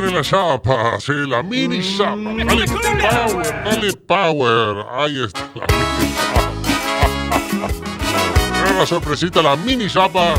viene 0.00 0.16
la 0.16 0.22
chapa, 0.22 1.00
sí, 1.00 1.12
la 1.26 1.42
mini 1.42 1.80
chapa. 1.82 2.14
Dale 2.14 2.66
power, 2.66 3.44
dale 3.64 3.92
power. 4.06 4.86
Ahí 4.92 5.24
está 5.24 5.40
la 5.54 5.66
mini 5.66 6.14
chapa. 8.66 8.86
Sorpresita, 8.86 9.42
la 9.42 9.56
mini 9.56 9.88
chapa 9.88 10.34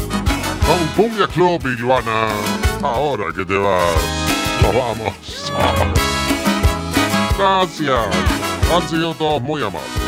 con 0.65 0.87
Cumbia 0.95 1.27
Club 1.27 1.61
y 1.65 1.79
Luana. 1.79 2.27
Ahora 2.81 3.33
que 3.33 3.45
te 3.45 3.55
vas, 3.57 3.95
nos 4.61 4.73
vamos. 4.75 5.13
Gracias. 7.37 8.07
Han 8.73 8.89
sido 8.89 9.13
todos 9.13 9.41
muy 9.41 9.63
amables. 9.63 10.06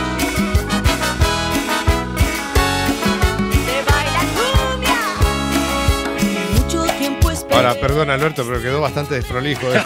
Ahora, 7.60 7.74
perdón 7.76 8.10
Alberto, 8.10 8.46
pero 8.48 8.62
quedó 8.62 8.80
bastante 8.80 9.16
desprolijo. 9.16 9.68
¿eh? 9.74 9.84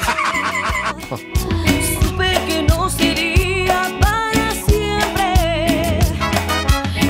Supe 1.99 2.39
que 2.45 2.61
no 2.69 2.87
sería 2.87 3.89
para 3.99 4.51
siempre. 4.51 5.97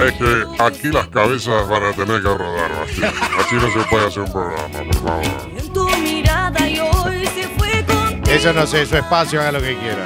Es 0.08 0.14
que 0.14 0.46
aquí 0.60 0.88
las 0.88 1.10
cabezas 1.10 1.68
van 1.68 1.84
a 1.84 1.92
tener 1.92 2.22
que 2.22 2.30
rodar, 2.30 2.72
Bastián. 2.80 3.14
Así 3.40 3.56
no 3.56 3.74
se 3.74 3.90
puede 3.90 4.08
hacer 4.08 4.24
un 4.24 4.32
programa, 4.32 4.84
por 4.86 4.96
favor. 4.96 5.26
En 5.58 5.74
tu 5.74 5.90
mirada 5.98 6.70
y 6.70 6.80
hoy 6.80 7.28
se 7.36 7.50
fue 7.58 7.84
con 7.86 8.24
Eso 8.30 8.54
no 8.54 8.66
sé, 8.66 8.86
su 8.86 8.96
espacio, 8.96 9.42
haga 9.42 9.52
lo 9.52 9.60
que 9.60 9.78
quiera. 9.78 10.06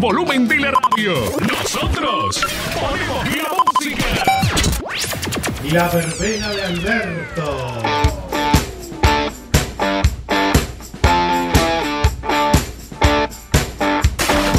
Volumen 0.00 0.48
de 0.48 0.56
la 0.56 0.70
radio. 0.70 1.14
Nosotros 1.46 2.40
ponemos 2.72 3.36
la 3.36 3.50
música. 3.66 4.24
La 5.70 5.88
verbena 5.90 6.48
de 6.48 6.62
Alberto. 6.64 7.82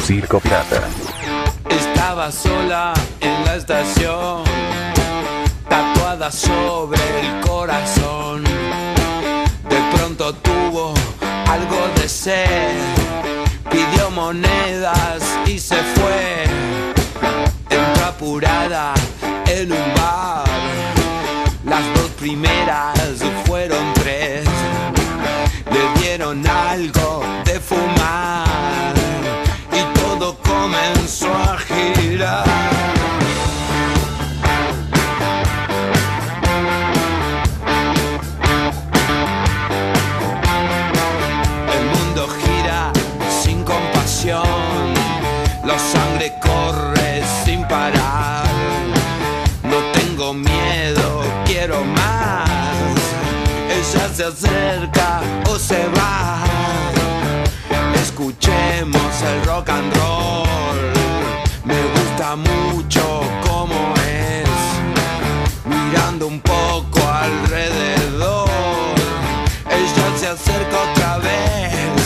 Circo 0.04 0.38
Pirata. 0.38 0.88
Estaba 1.68 2.30
sola 2.30 2.94
en 3.20 3.44
la 3.44 3.56
estación, 3.56 4.44
tatuada 5.68 6.30
sobre 6.30 7.00
el 7.20 7.40
corazón. 7.40 8.44
De 8.44 9.80
pronto 9.96 10.32
tuvo 10.34 10.94
algo 11.48 11.88
de 11.96 12.08
sed, 12.08 12.76
pidió 13.72 14.10
monedas 14.10 15.22
y 15.46 15.58
se 15.58 15.76
fue. 15.76 16.44
Entró 17.70 18.04
apurada 18.04 18.94
en 19.46 19.72
un 19.72 19.94
bar, 19.94 20.44
las 21.64 21.82
dos 21.94 22.10
primeras 22.18 23.22
fueron 23.46 23.92
tres. 23.94 24.44
Le 25.70 26.00
dieron 26.00 26.46
algo 26.46 27.24
de 27.44 27.58
fumar 27.60 28.94
y 29.72 29.98
todo 29.98 30.38
comenzó 30.38 31.32
a 31.32 31.56
girar. 31.58 32.44
La 44.24 45.78
sangre 45.78 46.32
corre 46.40 47.22
sin 47.44 47.66
parar. 47.66 48.44
No 49.64 49.78
tengo 49.92 50.32
miedo, 50.32 51.24
quiero 51.44 51.84
más. 51.84 52.48
Ella 53.68 54.08
se 54.14 54.24
acerca 54.24 55.20
o 55.50 55.58
se 55.58 55.88
va. 55.88 56.44
Escuchemos 58.00 59.22
el 59.22 59.44
rock 59.44 59.70
and 59.70 59.92
roll. 59.96 60.78
Me 61.64 61.82
gusta 61.94 62.36
mucho 62.36 63.22
cómo 63.44 63.92
es. 63.96 64.48
Mirando 65.64 66.28
un 66.28 66.40
poco 66.40 67.00
alrededor. 67.08 68.48
Ella 69.68 70.16
se 70.16 70.28
acerca 70.28 70.76
otra 70.92 71.18
vez, 71.18 72.01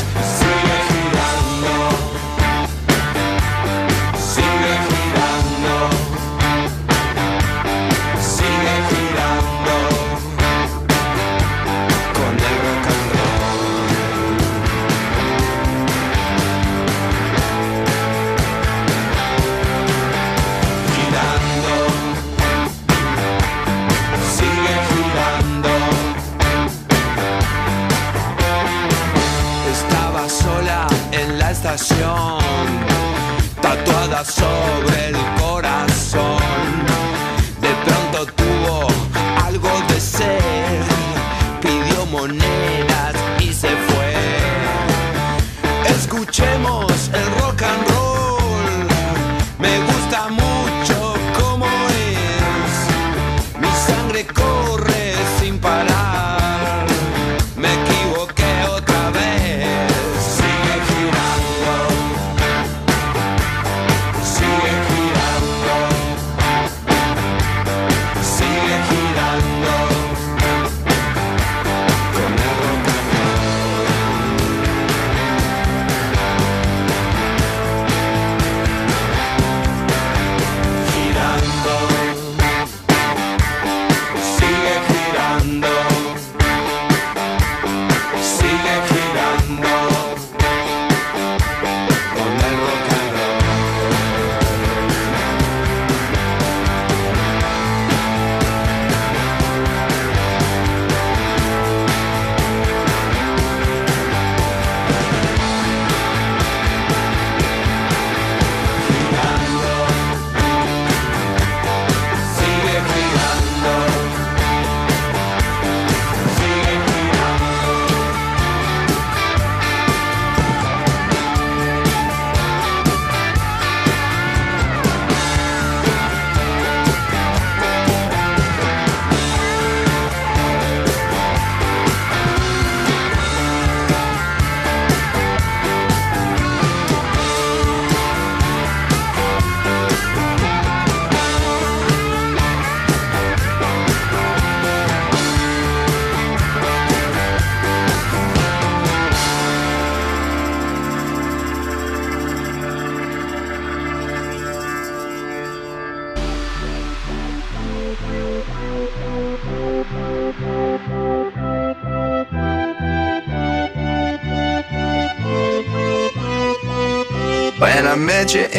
tatuada 33.60 34.24
sobre 34.24 35.08
el 35.08 35.16
corazón. 35.40 36.38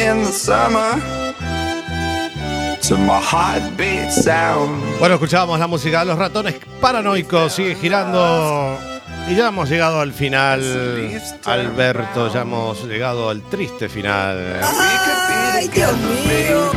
In 0.07 0.23
the 0.23 0.31
summer, 0.31 1.01
to 2.81 2.97
my 2.97 3.19
heartbeat 3.19 4.11
sound. 4.11 4.81
Bueno, 4.99 5.15
escuchábamos 5.15 5.59
la 5.59 5.67
música 5.67 5.99
de 5.99 6.05
los 6.05 6.17
ratones 6.17 6.55
paranoicos, 6.79 7.53
sigue 7.53 7.75
girando. 7.75 8.77
Y 9.29 9.35
ya 9.35 9.49
hemos 9.49 9.69
llegado 9.69 9.99
al 9.99 10.13
final, 10.13 10.61
Alberto, 11.43 12.31
ya 12.33 12.41
hemos 12.41 12.85
llegado 12.85 13.29
al 13.29 13.41
triste 13.41 13.89
final. 13.89 14.61
Ay, 14.63 15.67
Dios 15.67 15.93
mío. 16.25 16.71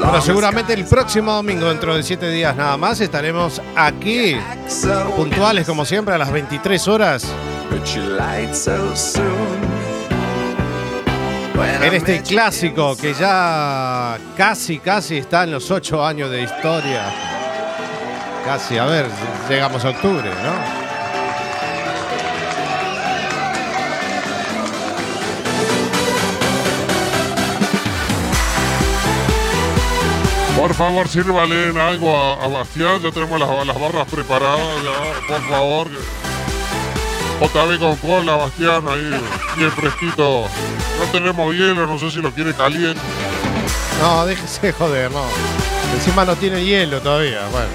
Bueno, 0.00 0.20
seguramente 0.20 0.72
el 0.72 0.84
próximo 0.86 1.32
domingo, 1.34 1.68
dentro 1.68 1.94
de 1.96 2.02
siete 2.02 2.28
días 2.30 2.56
nada 2.56 2.76
más, 2.76 3.00
estaremos 3.00 3.62
aquí, 3.76 4.36
puntuales 5.16 5.66
como 5.66 5.84
siempre, 5.84 6.14
a 6.14 6.18
las 6.18 6.32
23 6.32 6.88
horas, 6.88 7.26
en 11.62 11.94
este 11.94 12.22
clásico 12.22 12.96
que 12.96 13.14
ya 13.14 14.18
casi, 14.36 14.78
casi 14.78 15.18
está 15.18 15.44
en 15.44 15.52
los 15.52 15.70
ocho 15.70 16.04
años 16.04 16.30
de 16.30 16.42
historia. 16.42 17.04
Casi, 18.44 18.76
a 18.76 18.84
ver, 18.86 19.06
llegamos 19.48 19.84
a 19.84 19.90
octubre, 19.90 20.28
¿no? 20.28 20.84
Por 30.56 30.72
favor, 30.74 31.08
sírvale 31.08 31.78
algo 31.80 32.16
a, 32.16 32.44
a 32.44 32.48
Bastián. 32.48 33.00
Ya 33.02 33.10
tenemos 33.10 33.38
las, 33.38 33.66
las 33.66 33.78
barras 33.78 34.08
preparadas. 34.08 34.82
ya, 34.82 35.28
por 35.28 35.42
favor. 35.48 35.88
JB 37.40 37.78
con 37.78 37.96
cola, 37.96 38.36
Bastián, 38.36 38.84
ahí. 38.88 39.10
Bien 39.56 39.70
fresquito. 39.72 40.46
No 40.98 41.04
tenemos 41.12 41.54
hielo, 41.54 41.86
no 41.86 41.98
sé 41.98 42.10
si 42.10 42.20
lo 42.20 42.30
quiere 42.32 42.54
caliente. 42.54 43.00
No, 44.00 44.26
déjese 44.26 44.72
joder, 44.72 45.10
no. 45.10 45.24
Encima 45.94 46.24
no 46.24 46.36
tiene 46.36 46.64
hielo 46.64 47.00
todavía. 47.00 47.46
Bueno, 47.50 47.68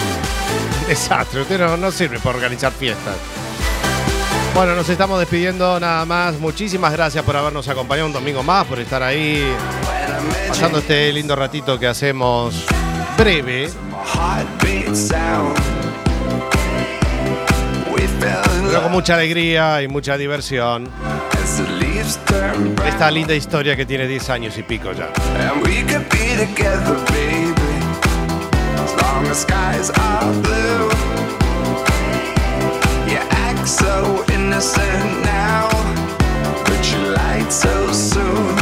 desastre. 0.88 1.42
Usted 1.42 1.60
no, 1.60 1.78
no 1.78 1.92
sirve 1.92 2.20
para 2.20 2.36
organizar 2.36 2.72
fiestas. 2.72 3.16
Bueno, 4.54 4.76
nos 4.76 4.90
estamos 4.90 5.20
despidiendo 5.20 5.80
nada 5.80 6.06
más. 6.06 6.40
Muchísimas 6.40 6.92
gracias 6.92 7.24
por 7.24 7.36
habernos 7.38 7.68
acompañado 7.68 8.08
un 8.08 8.14
domingo 8.14 8.44
más, 8.44 8.66
por 8.66 8.80
estar 8.80 9.02
ahí 9.02 9.46
pasando 10.48 10.80
este 10.80 11.14
lindo 11.14 11.36
ratito 11.36 11.80
que 11.80 11.88
hacemos 11.88 12.66
breve, 13.18 13.70
pero 18.20 18.84
con 18.84 18.92
mucha 18.92 19.16
alegría 19.16 19.82
y 19.82 19.88
mucha 19.88 20.18
diversión. 20.18 20.90
Esta 22.86 23.12
linda 23.12 23.34
historia 23.34 23.76
que 23.76 23.86
tiene 23.86 24.08
10 24.08 24.30
años 24.30 24.58
y 24.58 24.64
pico 24.64 24.92
ya. 24.94 25.10
So 33.70 34.26
innocent 34.34 35.24
now. 35.24 35.70
But 36.66 36.92
you 36.92 36.98
lied 37.14 37.52
so 37.52 37.92
soon. 37.94 38.56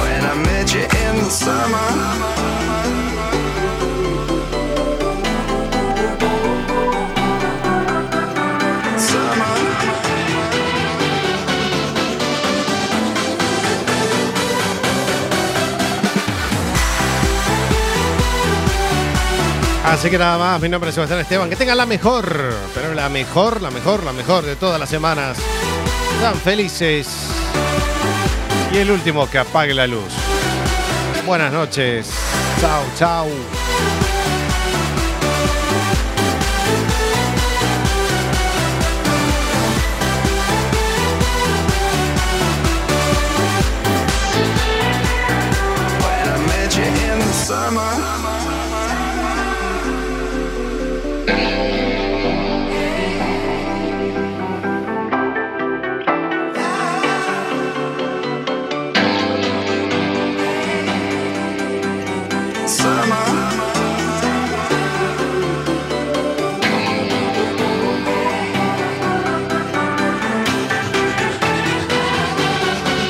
When 0.00 0.24
I 0.24 0.34
met 0.44 0.74
you 0.74 0.82
in 0.82 1.16
the 1.22 1.30
summer. 1.30 2.43
Así 19.84 20.08
que 20.08 20.16
nada 20.16 20.38
más, 20.38 20.60
mi 20.62 20.68
nombre 20.68 20.88
es 20.88 20.94
Sebastián 20.94 21.20
Esteban. 21.20 21.50
Que 21.50 21.56
tengan 21.56 21.76
la 21.76 21.86
mejor, 21.86 22.54
pero 22.74 22.94
la 22.94 23.08
mejor, 23.08 23.60
la 23.60 23.70
mejor, 23.70 24.02
la 24.02 24.12
mejor 24.12 24.44
de 24.44 24.56
todas 24.56 24.80
las 24.80 24.88
semanas. 24.88 25.36
Sean 26.18 26.36
felices. 26.36 27.06
Y 28.72 28.78
el 28.78 28.90
último 28.90 29.28
que 29.28 29.38
apague 29.38 29.74
la 29.74 29.86
luz. 29.86 30.12
Buenas 31.26 31.52
noches. 31.52 32.08
Chao, 32.60 32.82
chao. 32.96 33.26